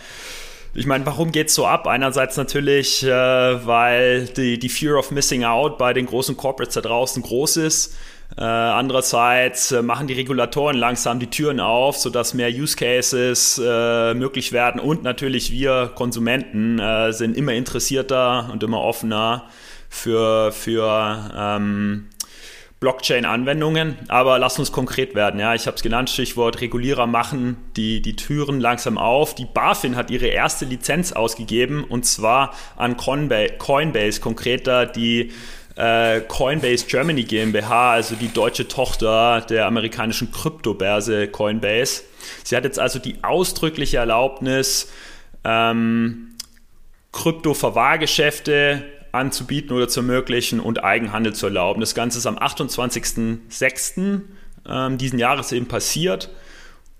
[0.75, 1.87] Ich meine, warum geht's so ab?
[1.87, 6.83] Einerseits natürlich, äh, weil die, die Fear of Missing Out bei den großen Corporates da
[6.83, 7.95] draußen groß ist.
[8.37, 14.15] Äh, andererseits äh, machen die Regulatoren langsam die Türen auf, sodass mehr Use Cases äh,
[14.15, 19.45] möglich werden und natürlich wir Konsumenten äh, sind immer interessierter und immer offener
[19.89, 22.09] für, für ähm,
[22.81, 23.97] Blockchain-Anwendungen.
[24.09, 25.41] Aber lasst uns konkret werden.
[25.41, 29.35] Ja, ich habe es genannt, Stichwort Regulierer machen die, die Türen langsam auf.
[29.35, 35.33] Die BaFin hat ihre erste Lizenz ausgegeben und zwar an Coinbase, Coinbase konkreter die
[35.77, 42.03] äh, Coinbase Germany GmbH, also die deutsche Tochter der amerikanischen Kryptobörse Coinbase.
[42.45, 44.91] Sie hat jetzt also die ausdrückliche Erlaubnis,
[45.45, 46.37] ähm,
[47.13, 51.81] Krypto-Verwahrgeschäfte anzubieten oder zu ermöglichen und Eigenhandel zu erlauben.
[51.81, 54.23] Das Ganze ist am 28.06.
[54.67, 56.31] Ähm, diesen Jahres eben passiert.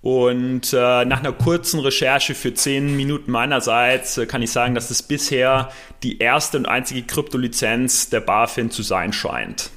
[0.05, 4.91] Und äh, nach einer kurzen Recherche für zehn Minuten meinerseits äh, kann ich sagen, dass
[4.91, 5.71] es bisher
[6.03, 9.71] die erste und einzige Kryptolizenz der BaFin zu sein scheint.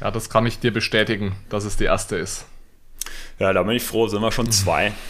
[0.00, 2.46] Ja, das kann ich dir bestätigen, dass es die erste ist.
[3.38, 4.92] Ja, da bin ich froh, sind wir schon zwei.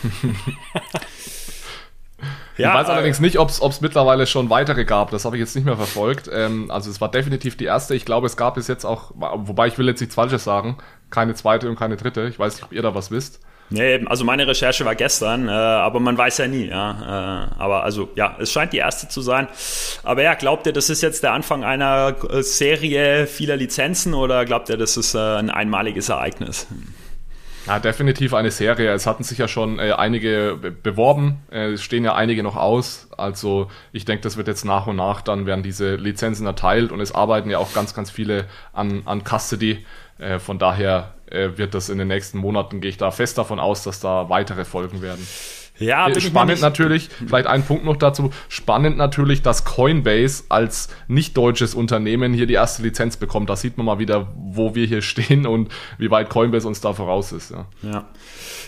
[2.57, 5.11] Ja, ich weiß allerdings nicht, ob es mittlerweile schon weitere gab.
[5.13, 6.29] Das habe ich jetzt nicht mehr verfolgt.
[6.31, 7.95] Ähm, also es war definitiv die erste.
[7.95, 10.77] Ich glaube, es gab es jetzt auch, wobei ich will jetzt nichts Falsches sagen,
[11.09, 12.29] keine zweite und keine dritte.
[12.29, 13.41] Ich weiß nicht, ob ihr da was wisst.
[13.73, 16.67] Nee, also meine Recherche war gestern, äh, aber man weiß ja nie.
[16.67, 19.47] Ja, äh, aber also ja, es scheint die erste zu sein.
[20.03, 24.45] Aber ja, glaubt ihr, das ist jetzt der Anfang einer äh, Serie vieler Lizenzen oder
[24.45, 26.67] glaubt ihr, das ist äh, ein einmaliges Ereignis?
[27.67, 28.93] Ja, definitiv eine Serie.
[28.93, 31.43] Es hatten sich ja schon äh, einige beworben.
[31.53, 33.09] Äh, es stehen ja einige noch aus.
[33.17, 37.01] Also ich denke, das wird jetzt nach und nach, dann werden diese Lizenzen erteilt und
[37.01, 39.85] es arbeiten ja auch ganz, ganz viele an, an Custody.
[40.21, 43.59] Äh, von daher äh, wird das in den nächsten Monaten, gehe ich da fest davon
[43.59, 45.27] aus, dass da weitere Folgen werden.
[45.81, 51.37] Ja, bin spannend natürlich, vielleicht ein Punkt noch dazu, spannend natürlich, dass Coinbase als nicht
[51.37, 53.49] deutsches Unternehmen hier die erste Lizenz bekommt.
[53.49, 56.93] Da sieht man mal wieder, wo wir hier stehen und wie weit Coinbase uns da
[56.93, 57.51] voraus ist.
[57.51, 57.67] Ja.
[57.83, 58.07] ja.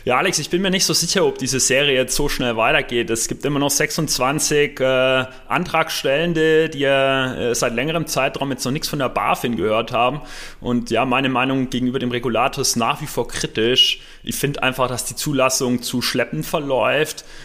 [0.04, 3.08] Ja, Alex, ich bin mir nicht so sicher, ob diese Serie jetzt so schnell weitergeht.
[3.08, 8.72] Es gibt immer noch 26 äh, Antragstellende, die ja äh, seit längerem Zeitraum jetzt noch
[8.72, 10.22] nichts von der BaFin gehört haben.
[10.60, 14.00] Und ja, meine Meinung gegenüber dem Regulator ist nach wie vor kritisch.
[14.24, 17.01] Ich finde einfach, dass die Zulassung zu schleppend verläuft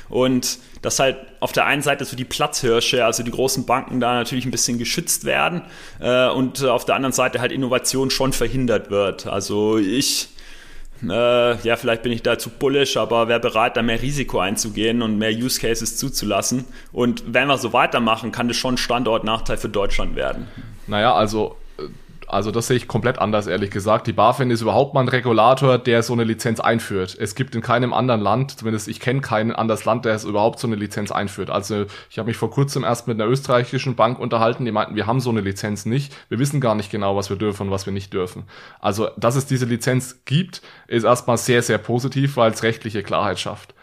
[0.10, 4.14] und dass halt auf der einen Seite so die Platzhirsche, also die großen Banken da
[4.14, 5.64] natürlich ein bisschen geschützt werden
[6.00, 9.28] äh, und auf der anderen Seite halt Innovation schon verhindert wird.
[9.28, 10.30] Also ich
[11.04, 15.02] äh, ja, vielleicht bin ich da zu bullish, aber wäre bereit, da mehr Risiko einzugehen
[15.02, 16.66] und mehr Use Cases zuzulassen.
[16.92, 20.48] Und wenn wir so weitermachen, kann das schon Standortnachteil für Deutschland werden.
[20.88, 21.58] Naja, also
[22.28, 24.06] also das sehe ich komplett anders, ehrlich gesagt.
[24.06, 27.18] Die BaFin ist überhaupt mal ein Regulator, der so eine Lizenz einführt.
[27.18, 30.60] Es gibt in keinem anderen Land, zumindest ich kenne kein anderes Land, der es überhaupt
[30.60, 31.50] so eine Lizenz einführt.
[31.50, 35.08] Also ich habe mich vor kurzem erst mit einer österreichischen Bank unterhalten, die meinten, wir
[35.08, 36.14] haben so eine Lizenz nicht.
[36.28, 38.44] Wir wissen gar nicht genau, was wir dürfen und was wir nicht dürfen.
[38.82, 43.40] Also, dass es diese Lizenz gibt, ist erstmal sehr, sehr positiv, weil es rechtliche Klarheit
[43.40, 43.74] schafft.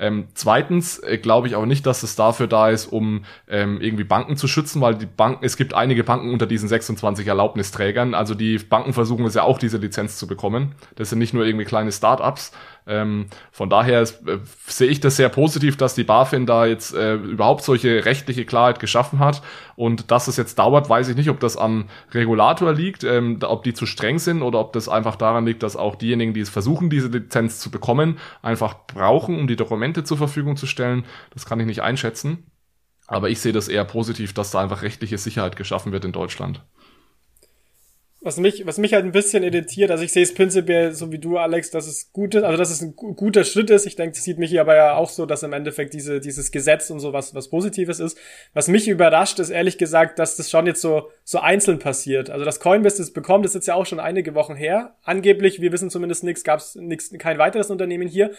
[0.00, 4.04] Ähm, zweitens äh, glaube ich auch nicht, dass es dafür da ist, um ähm, irgendwie
[4.04, 8.14] Banken zu schützen, weil die Banken, es gibt einige Banken unter diesen 26 Erlaubnisträgern.
[8.14, 10.74] Also die Banken versuchen es ja auch, diese Lizenz zu bekommen.
[10.96, 12.52] Das sind nicht nur irgendwie kleine Start-ups,
[12.86, 14.06] ähm, von daher äh,
[14.66, 18.80] sehe ich das sehr positiv, dass die BaFin da jetzt äh, überhaupt solche rechtliche Klarheit
[18.80, 19.42] geschaffen hat.
[19.76, 23.62] Und dass es jetzt dauert, weiß ich nicht, ob das am Regulator liegt, ähm, ob
[23.62, 26.50] die zu streng sind oder ob das einfach daran liegt, dass auch diejenigen, die es
[26.50, 31.04] versuchen, diese Lizenz zu bekommen, einfach brauchen, um die Dokumente zur Verfügung zu stellen.
[31.32, 32.50] Das kann ich nicht einschätzen.
[33.06, 36.62] Aber ich sehe das eher positiv, dass da einfach rechtliche Sicherheit geschaffen wird in Deutschland
[38.22, 41.18] was mich, was mich halt ein bisschen irritiert, also ich sehe es prinzipiell so wie
[41.18, 43.86] du, Alex, dass es gut ist, also dass es ein guter Schritt ist.
[43.86, 46.50] Ich denke, das sieht mich hier aber ja auch so, dass im Endeffekt diese, dieses
[46.50, 48.18] Gesetz und so was, was Positives ist.
[48.52, 52.28] Was mich überrascht, ist ehrlich gesagt, dass das schon jetzt so, so einzeln passiert.
[52.28, 54.96] Also dass Coinbase das bekommt, das ist jetzt ja auch schon einige Wochen her.
[55.02, 56.78] Angeblich, wir wissen zumindest nichts, gab es
[57.18, 58.32] kein weiteres Unternehmen hier.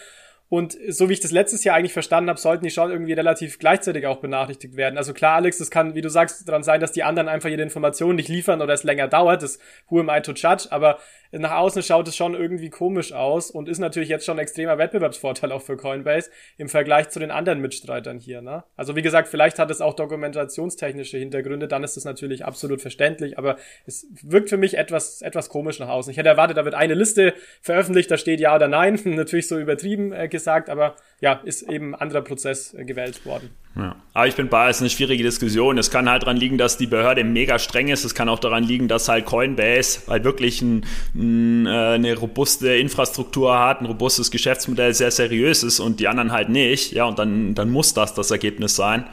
[0.52, 3.58] Und so wie ich das letztes Jahr eigentlich verstanden habe, sollten die schon irgendwie relativ
[3.58, 4.98] gleichzeitig auch benachrichtigt werden.
[4.98, 7.62] Also klar, Alex, das kann, wie du sagst, daran sein, dass die anderen einfach jede
[7.62, 9.42] Information nicht liefern oder es länger dauert.
[9.42, 10.66] Das who am I to judge?
[10.68, 10.98] Aber
[11.40, 14.76] nach außen schaut es schon irgendwie komisch aus und ist natürlich jetzt schon ein extremer
[14.76, 18.42] Wettbewerbsvorteil auch für Coinbase im Vergleich zu den anderen Mitstreitern hier.
[18.42, 18.64] Ne?
[18.76, 23.38] Also wie gesagt, vielleicht hat es auch dokumentationstechnische Hintergründe, dann ist es natürlich absolut verständlich,
[23.38, 26.10] aber es wirkt für mich etwas, etwas komisch nach außen.
[26.10, 27.32] Ich hätte erwartet, da wird eine Liste
[27.62, 31.94] veröffentlicht, da steht ja oder nein, natürlich so übertrieben äh, gesagt, aber ja, ist eben
[31.94, 33.50] ein anderer Prozess äh, gewählt worden.
[33.76, 33.96] Ja.
[34.12, 35.78] Aber ich bin bei, es ist eine schwierige Diskussion.
[35.78, 38.04] Es kann halt daran liegen, dass die Behörde mega streng ist.
[38.04, 40.84] Es kann auch daran liegen, dass halt Coinbase halt wirklich ein,
[41.14, 46.32] ein, äh, eine robuste Infrastruktur hat, ein robustes Geschäftsmodell, sehr seriös ist und die anderen
[46.32, 46.92] halt nicht.
[46.92, 49.06] Ja, und dann, dann muss das das Ergebnis sein.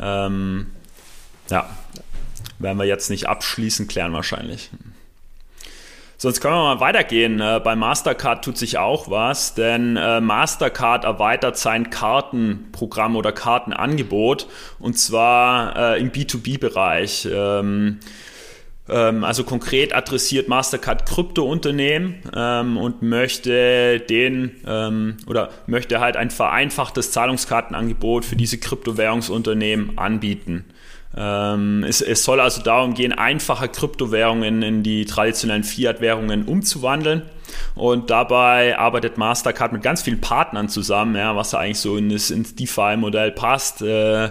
[0.00, 0.68] Ähm,
[1.50, 1.68] ja,
[2.58, 4.70] werden wir jetzt nicht abschließend klären wahrscheinlich.
[6.22, 7.40] Sonst können wir mal weitergehen.
[7.40, 14.46] Äh, bei Mastercard tut sich auch was, denn äh, Mastercard erweitert sein Kartenprogramm oder Kartenangebot
[14.78, 17.26] und zwar äh, im B2B-Bereich.
[17.28, 17.98] Ähm,
[18.88, 24.52] ähm, also konkret adressiert Mastercard Kryptounternehmen ähm, und möchte den
[25.26, 30.66] oder möchte halt ein vereinfachtes Zahlungskartenangebot für diese Kryptowährungsunternehmen anbieten.
[31.16, 37.22] Ähm, es, es, soll also darum gehen, einfache Kryptowährungen in die traditionellen Fiat-Währungen umzuwandeln.
[37.74, 42.30] Und dabei arbeitet Mastercard mit ganz vielen Partnern zusammen, ja, was eigentlich so in das,
[42.30, 43.82] ins DeFi-Modell passt.
[43.82, 44.30] Äh,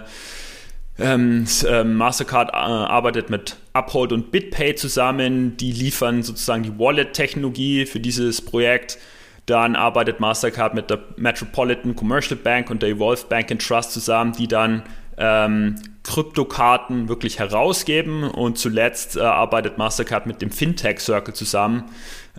[0.98, 5.56] ähm, äh, Mastercard äh, arbeitet mit Uphold und BitPay zusammen.
[5.56, 8.98] Die liefern sozusagen die Wallet-Technologie für dieses Projekt.
[9.46, 14.32] Dann arbeitet Mastercard mit der Metropolitan Commercial Bank und der Evolve Bank and Trust zusammen,
[14.32, 14.82] die dann
[15.16, 18.24] ähm, Kryptokarten wirklich herausgeben.
[18.24, 21.84] Und zuletzt äh, arbeitet Mastercard mit dem Fintech Circle zusammen,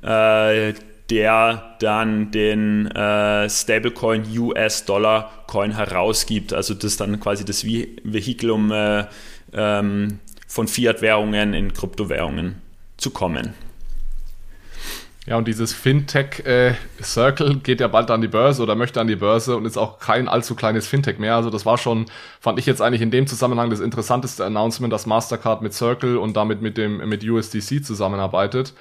[0.02, 0.74] äh,
[1.10, 6.54] der dann den äh, Stablecoin US-Dollar Coin herausgibt.
[6.54, 9.06] Also das ist dann quasi das Vehikel, um äh,
[9.54, 12.62] ähm, von Fiat-Währungen in Kryptowährungen
[12.98, 13.54] zu kommen.
[15.26, 19.08] Ja, und dieses Fintech äh, Circle geht ja bald an die Börse oder möchte an
[19.08, 21.36] die Börse und ist auch kein allzu kleines Fintech mehr.
[21.38, 22.08] Also das war schon,
[22.42, 26.36] fand ich jetzt eigentlich in dem Zusammenhang das interessanteste Announcement, dass Mastercard mit Circle und
[26.36, 28.74] damit mit dem mit USDC zusammenarbeitet.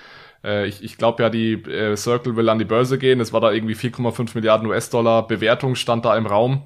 [0.43, 3.21] Äh, ich ich glaube ja, die äh, Circle will an die Börse gehen.
[3.21, 6.63] Es war da irgendwie 4,5 Milliarden US-Dollar Bewertung stand da im Raum.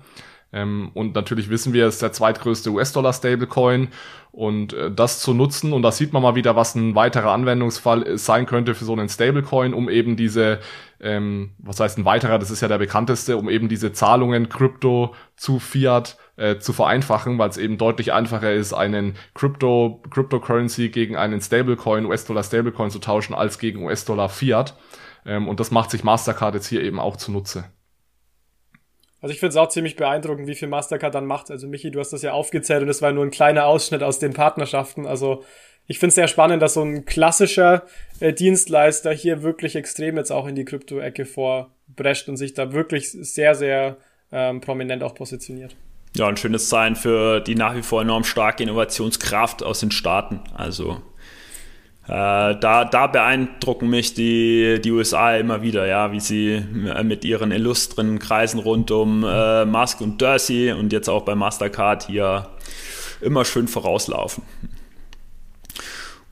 [0.57, 3.89] Ähm, und natürlich wissen wir, es ist der zweitgrößte US-Dollar-Stablecoin
[4.33, 8.17] und äh, das zu nutzen und da sieht man mal wieder, was ein weiterer Anwendungsfall
[8.17, 10.61] sein könnte für so einen Stablecoin, um eben diese,
[10.99, 15.15] ähm, was heißt ein weiterer, das ist ja der bekannteste, um eben diese Zahlungen Krypto
[15.37, 21.17] zu Fiat äh, zu vereinfachen, weil es eben deutlich einfacher ist, einen Crypto, Cryptocurrency gegen
[21.17, 24.75] einen Stablecoin, US-Dollar Stablecoin zu tauschen, als gegen US-Dollar Fiat.
[25.27, 27.65] Ähm, und das macht sich Mastercard jetzt hier eben auch zunutze.
[29.27, 31.51] Also ich finde es auch ziemlich beeindruckend, wie viel Mastercard dann macht.
[31.51, 34.21] Also Michi, du hast das ja aufgezählt und es war nur ein kleiner Ausschnitt aus
[34.21, 35.05] den Partnerschaften.
[35.05, 35.43] Also
[35.89, 37.83] ich finde es sehr spannend, dass so ein klassischer
[38.21, 43.11] äh, Dienstleister hier wirklich extrem jetzt auch in die Krypto-Ecke vorbrescht und sich da wirklich
[43.11, 43.97] sehr, sehr
[44.31, 45.75] ähm, prominent auch positioniert.
[46.15, 50.39] Ja, ein schönes Zeichen für die nach wie vor enorm starke Innovationskraft aus den Staaten.
[50.55, 51.03] Also
[52.09, 56.63] da, da beeindrucken mich die, die USA immer wieder, ja, wie sie
[57.03, 62.07] mit ihren illustren Kreisen rund um äh, Musk und Dorsey und jetzt auch bei Mastercard
[62.07, 62.49] hier
[63.21, 64.45] immer schön vorauslaufen.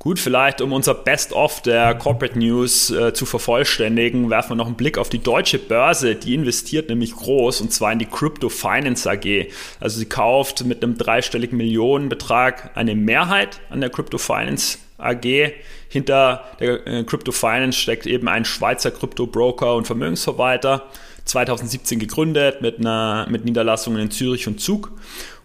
[0.04, 4.74] Gut, vielleicht um unser Best-of der Corporate News äh, zu vervollständigen, werfen wir noch einen
[4.74, 6.14] Blick auf die deutsche Börse.
[6.14, 9.48] Die investiert nämlich groß und zwar in die Crypto Finance AG.
[9.80, 15.52] Also sie kauft mit einem dreistelligen Millionenbetrag eine Mehrheit an der Crypto Finance AG.
[15.88, 20.82] Hinter der äh, Crypto Finance steckt eben ein Schweizer Krypto-Broker und Vermögensverwalter.
[21.24, 24.92] 2017 gegründet mit, einer, mit Niederlassungen in Zürich und Zug.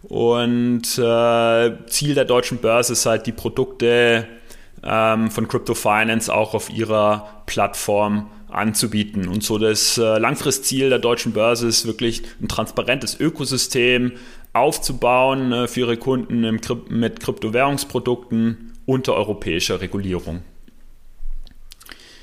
[0.04, 4.28] Und äh, Ziel der deutschen Börse ist halt, die Produkte
[4.84, 9.28] ähm, von Crypto Finance auch auf ihrer Plattform anzubieten.
[9.28, 14.14] Und so das äh, Langfristziel der deutschen Börse ist wirklich ein transparentes Ökosystem
[14.54, 16.60] aufzubauen äh, für ihre Kunden im,
[16.90, 20.42] mit Kryptowährungsprodukten unter europäischer Regulierung.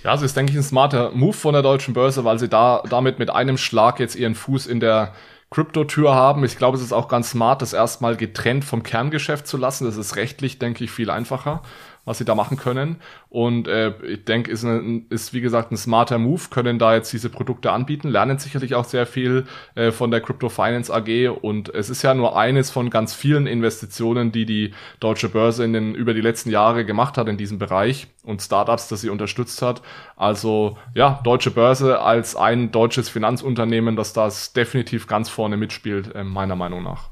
[0.02, 2.82] Ja, es ist, denke ich, ein smarter Move von der deutschen Börse, weil sie da
[2.88, 5.14] damit mit einem Schlag jetzt ihren Fuß in der
[5.50, 6.44] Kryptotür haben.
[6.44, 9.84] Ich glaube, es ist auch ganz smart, das erstmal getrennt vom Kerngeschäft zu lassen.
[9.84, 11.62] Das ist rechtlich, denke ich, viel einfacher
[12.07, 12.96] was sie da machen können.
[13.28, 14.64] Und äh, ich denke, ist,
[15.11, 18.84] ist wie gesagt ein smarter Move, können da jetzt diese Produkte anbieten, lernen sicherlich auch
[18.84, 19.44] sehr viel
[19.74, 21.28] äh, von der Crypto Finance AG.
[21.42, 25.74] Und es ist ja nur eines von ganz vielen Investitionen, die die deutsche Börse in
[25.74, 29.61] den, über die letzten Jahre gemacht hat in diesem Bereich und Startups, das sie unterstützt
[29.61, 29.82] hat.
[30.16, 36.22] Also ja, deutsche Börse als ein deutsches Finanzunternehmen, das das definitiv ganz vorne mitspielt, äh,
[36.22, 37.11] meiner Meinung nach.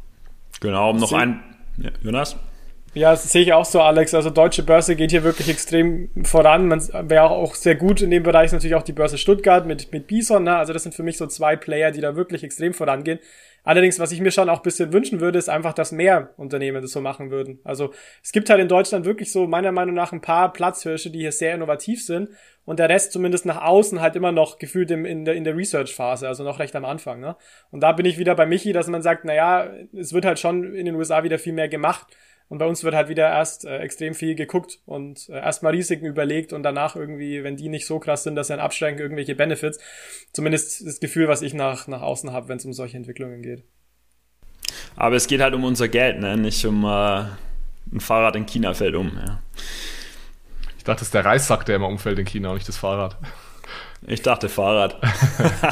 [0.60, 1.42] Genau, um noch ein,
[1.78, 2.36] ja, Jonas?
[2.94, 4.14] Ja, das sehe ich auch so, Alex.
[4.14, 6.68] Also deutsche Börse geht hier wirklich extrem voran.
[6.68, 6.80] Man
[7.10, 10.44] wäre auch sehr gut in dem Bereich natürlich auch die Börse Stuttgart mit, mit Bison.
[10.44, 10.56] Ne?
[10.56, 13.18] Also das sind für mich so zwei Player, die da wirklich extrem vorangehen.
[13.64, 16.92] Allerdings, was ich mir schon auch bisschen wünschen würde, ist einfach, dass mehr Unternehmen das
[16.92, 17.58] so machen würden.
[17.64, 17.92] Also
[18.22, 21.32] es gibt halt in Deutschland wirklich so meiner Meinung nach ein paar Platzhirsche, die hier
[21.32, 22.28] sehr innovativ sind
[22.64, 25.56] und der Rest zumindest nach außen halt immer noch gefühlt im, in der, in der
[25.56, 27.20] Research-Phase, also noch recht am Anfang.
[27.20, 27.36] Ne?
[27.70, 30.74] Und da bin ich wieder bei Michi, dass man sagt, naja, es wird halt schon
[30.74, 32.06] in den USA wieder viel mehr gemacht
[32.48, 36.06] und bei uns wird halt wieder erst äh, extrem viel geguckt und äh, erstmal Risiken
[36.06, 39.34] überlegt und danach irgendwie, wenn die nicht so krass sind, dass sie dann absteigen, irgendwelche
[39.34, 39.78] Benefits.
[40.32, 43.64] Zumindest das Gefühl, was ich nach, nach außen habe, wenn es um solche Entwicklungen geht.
[44.96, 46.36] Aber es geht halt um unser Geld, ne?
[46.36, 49.16] nicht um äh, ein Fahrrad in China fällt um.
[49.16, 49.42] Ja.
[50.76, 53.16] Ich dachte, das ist der Reissack, der immer umfällt in China, und nicht das Fahrrad.
[54.06, 54.96] Ich dachte Fahrrad.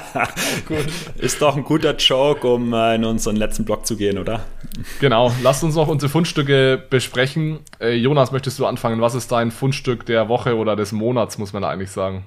[1.19, 4.41] Ist doch ein guter Joke, um äh, in unseren letzten Blog zu gehen, oder?
[5.01, 5.31] Genau.
[5.43, 7.61] Lasst uns noch unsere Fundstücke besprechen.
[7.79, 9.03] Äh, Jonas, möchtest du anfangen?
[9.03, 12.25] Was ist dein Fundstück der Woche oder des Monats, muss man eigentlich sagen?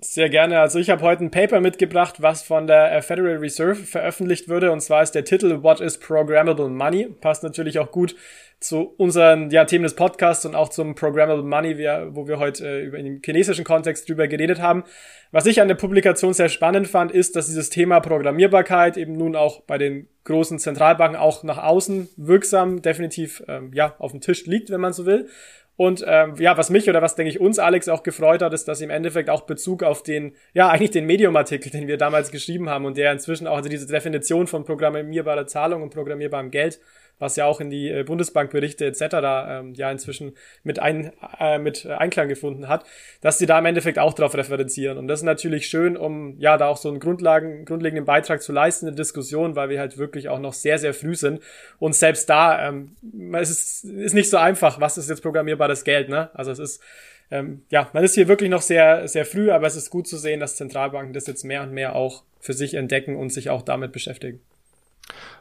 [0.00, 0.60] Sehr gerne.
[0.60, 4.72] Also ich habe heute ein Paper mitgebracht, was von der äh, Federal Reserve veröffentlicht wurde.
[4.72, 7.08] Und zwar ist der Titel What is Programmable Money?
[7.20, 8.16] Passt natürlich auch gut
[8.58, 11.78] zu unseren ja, Themen des Podcasts und auch zum Programmable Money,
[12.10, 14.84] wo wir heute äh, über dem chinesischen Kontext drüber geredet haben.
[15.30, 19.36] Was ich an der Publikation sehr spannend fand, ist, dass dieses Thema Programmierbarkeit eben nun
[19.36, 24.46] auch bei den großen Zentralbanken auch nach außen wirksam definitiv ähm, ja auf dem Tisch
[24.46, 25.28] liegt, wenn man so will.
[25.76, 28.66] Und ähm, ja, was mich oder was denke ich uns Alex auch gefreut hat, ist,
[28.66, 32.70] dass im Endeffekt auch Bezug auf den, ja, eigentlich den Medium-Artikel, den wir damals geschrieben
[32.70, 36.80] haben und der inzwischen auch, also diese Definition von programmierbarer Zahlung und programmierbarem Geld
[37.18, 39.02] was ja auch in die äh, Bundesbankberichte etc.
[39.48, 42.84] Ähm, ja inzwischen mit, ein, äh, mit Einklang gefunden hat,
[43.20, 44.98] dass sie da im Endeffekt auch darauf referenzieren.
[44.98, 48.52] Und das ist natürlich schön, um ja da auch so einen Grundlagen, grundlegenden Beitrag zu
[48.52, 51.40] leisten in der Diskussion, weil wir halt wirklich auch noch sehr, sehr früh sind.
[51.78, 52.96] Und selbst da ähm,
[53.34, 56.30] es ist, ist nicht so einfach, was ist jetzt programmierbares Geld, ne?
[56.34, 56.82] Also es ist
[57.30, 60.16] ähm, ja, man ist hier wirklich noch sehr, sehr früh, aber es ist gut zu
[60.16, 63.62] sehen, dass Zentralbanken das jetzt mehr und mehr auch für sich entdecken und sich auch
[63.62, 64.40] damit beschäftigen.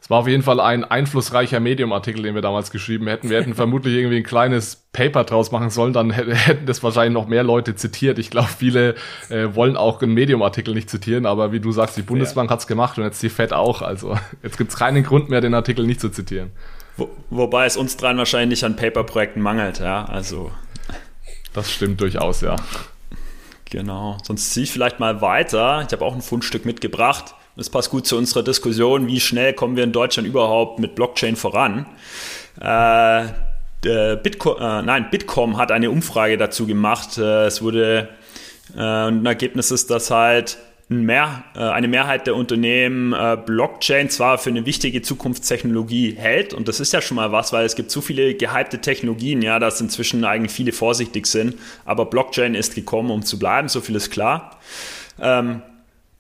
[0.02, 3.32] Es war auf jeden Fall ein einflussreicher Medium-Artikel, den wir damals geschrieben hätten.
[3.32, 7.28] Wir hätten vermutlich irgendwie ein kleines Paper draus machen sollen, dann hätten das wahrscheinlich noch
[7.28, 8.20] mehr Leute zitiert.
[8.20, 8.96] Ich glaube, viele
[9.30, 12.54] äh, wollen auch einen Medium-Artikel nicht zitieren, aber wie du sagst, die Bundesbank ja.
[12.54, 13.82] hat's gemacht und jetzt die FED auch.
[13.82, 16.52] Also jetzt gibt's keinen Grund mehr, den Artikel nicht zu zitieren.
[16.98, 20.06] Wo, wobei es uns dran wahrscheinlich an Paper-Projekten mangelt, ja.
[20.06, 20.52] Also.
[21.54, 22.58] Das stimmt durchaus, ja.
[23.72, 24.18] Genau.
[24.24, 25.84] Sonst ziehe ich vielleicht mal weiter.
[25.86, 27.34] Ich habe auch ein Fundstück mitgebracht.
[27.56, 31.36] Das passt gut zu unserer Diskussion, wie schnell kommen wir in Deutschland überhaupt mit Blockchain
[31.36, 31.86] voran.
[32.60, 33.26] Äh,
[34.18, 37.18] Bitco äh, nein, Bitkom hat eine Umfrage dazu gemacht.
[37.18, 38.10] Äh, es wurde
[38.76, 44.38] äh, ein Ergebnis ist, dass halt Mehr, äh, eine Mehrheit der Unternehmen äh, Blockchain zwar
[44.38, 47.90] für eine wichtige Zukunftstechnologie hält, und das ist ja schon mal was, weil es gibt
[47.90, 53.10] so viele gehypte Technologien, ja, dass inzwischen eigentlich viele vorsichtig sind, aber Blockchain ist gekommen,
[53.10, 54.60] um zu bleiben, so viel ist klar.
[55.20, 55.64] Ähm,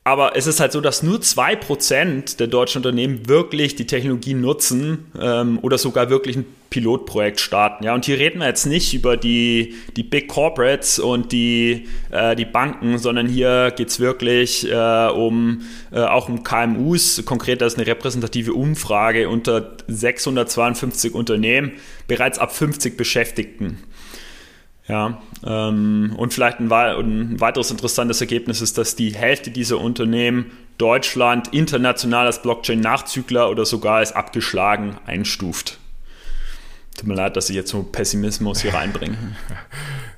[0.07, 4.35] aber es ist halt so, dass nur zwei Prozent der deutschen Unternehmen wirklich die Technologie
[4.35, 7.83] nutzen ähm, oder sogar wirklich ein Pilotprojekt starten.
[7.83, 12.35] Ja, und hier reden wir jetzt nicht über die, die Big Corporates und die, äh,
[12.35, 17.23] die Banken, sondern hier geht's wirklich äh, um äh, auch um KMUs.
[17.25, 21.71] Konkret, das ist eine repräsentative Umfrage unter 652 Unternehmen,
[22.07, 23.79] bereits ab 50 Beschäftigten.
[24.87, 30.51] Ja, ähm, und vielleicht ein, ein, weiteres interessantes Ergebnis ist, dass die Hälfte dieser Unternehmen
[30.77, 35.79] Deutschland international als Blockchain-Nachzügler oder sogar als abgeschlagen einstuft.
[36.95, 39.17] Tut mir leid, dass ich jetzt so Pessimismus hier reinbringe.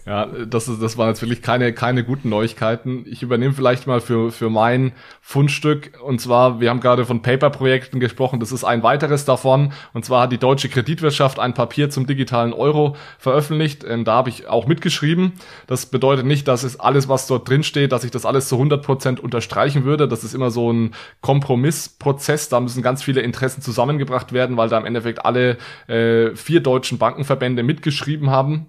[0.07, 3.03] Ja, das, ist, das waren jetzt wirklich keine, keine guten Neuigkeiten.
[3.07, 5.99] Ich übernehme vielleicht mal für, für mein Fundstück.
[6.01, 8.39] Und zwar, wir haben gerade von Paper-Projekten gesprochen.
[8.39, 9.73] Das ist ein weiteres davon.
[9.93, 13.83] Und zwar hat die deutsche Kreditwirtschaft ein Papier zum digitalen Euro veröffentlicht.
[13.83, 15.33] Da habe ich auch mitgeschrieben.
[15.67, 18.55] Das bedeutet nicht, dass es alles, was dort drin steht, dass ich das alles zu
[18.55, 20.07] 100 Prozent unterstreichen würde.
[20.07, 22.47] Das ist immer so ein Kompromissprozess.
[22.47, 26.97] Da müssen ganz viele Interessen zusammengebracht werden, weil da im Endeffekt alle äh, vier deutschen
[26.97, 28.67] Bankenverbände mitgeschrieben haben.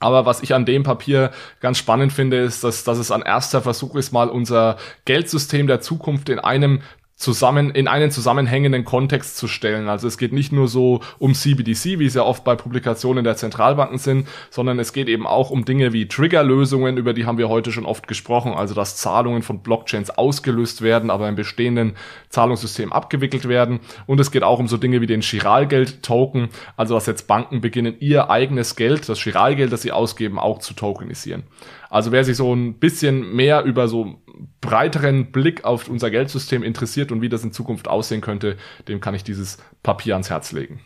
[0.00, 1.30] Aber was ich an dem Papier
[1.60, 5.80] ganz spannend finde, ist, dass, dass es ein erster Versuch ist, mal unser Geldsystem der
[5.80, 6.80] Zukunft in einem
[7.20, 9.90] zusammen in einen zusammenhängenden Kontext zu stellen.
[9.90, 13.36] Also es geht nicht nur so um CBDC, wie es ja oft bei Publikationen der
[13.36, 17.50] Zentralbanken sind, sondern es geht eben auch um Dinge wie Triggerlösungen, über die haben wir
[17.50, 21.92] heute schon oft gesprochen, also dass Zahlungen von Blockchains ausgelöst werden, aber im bestehenden
[22.30, 23.80] Zahlungssystem abgewickelt werden.
[24.06, 26.48] Und es geht auch um so Dinge wie den Chiralgeld-Token,
[26.78, 30.72] also dass jetzt Banken beginnen, ihr eigenes Geld, das Chiralgeld, das sie ausgeben, auch zu
[30.72, 31.42] tokenisieren.
[31.90, 34.14] Also wer sich so ein bisschen mehr über so
[34.60, 38.56] breiteren Blick auf unser Geldsystem interessiert und wie das in Zukunft aussehen könnte,
[38.88, 40.80] dem kann ich dieses Papier ans Herz legen.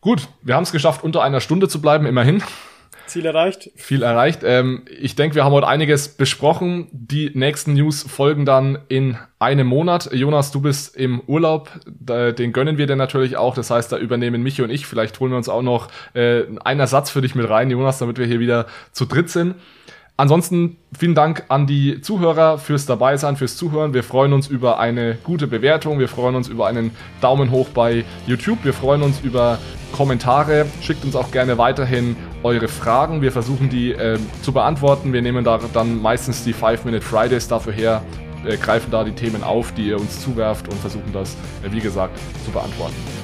[0.00, 2.42] Gut, wir haben es geschafft, unter einer Stunde zu bleiben, immerhin.
[3.10, 3.70] Ziel erreicht.
[3.74, 4.40] Viel erreicht.
[4.44, 6.88] Ähm, ich denke, wir haben heute einiges besprochen.
[6.92, 10.12] Die nächsten News folgen dann in einem Monat.
[10.12, 11.70] Jonas, du bist im Urlaub.
[11.86, 13.54] Den gönnen wir dir natürlich auch.
[13.54, 14.86] Das heißt, da übernehmen Michi und ich.
[14.86, 18.18] Vielleicht holen wir uns auch noch äh, einen Ersatz für dich mit rein, Jonas, damit
[18.18, 19.56] wir hier wieder zu dritt sind.
[20.20, 23.94] Ansonsten vielen Dank an die Zuhörer fürs Dabeisein, fürs Zuhören.
[23.94, 25.98] Wir freuen uns über eine gute Bewertung.
[25.98, 26.90] Wir freuen uns über einen
[27.22, 28.58] Daumen hoch bei YouTube.
[28.62, 29.56] Wir freuen uns über
[29.92, 30.66] Kommentare.
[30.82, 33.22] Schickt uns auch gerne weiterhin eure Fragen.
[33.22, 35.14] Wir versuchen die äh, zu beantworten.
[35.14, 38.02] Wir nehmen da dann meistens die 5-Minute Fridays dafür her,
[38.44, 41.80] äh, greifen da die Themen auf, die ihr uns zuwerft und versuchen das, äh, wie
[41.80, 43.19] gesagt, zu beantworten.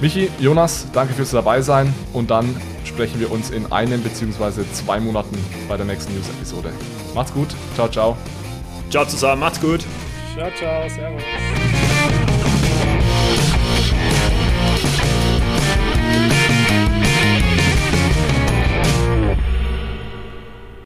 [0.00, 4.64] Michi, Jonas, danke fürs Dabeisein und dann sprechen wir uns in einem bzw.
[4.72, 5.38] zwei Monaten
[5.68, 6.70] bei der nächsten News-Episode.
[7.14, 7.48] Macht's gut.
[7.74, 8.16] Ciao, ciao.
[8.90, 9.40] Ciao zusammen.
[9.40, 9.84] Macht's gut.
[10.34, 10.88] Ciao, ciao.
[10.88, 11.22] Servus.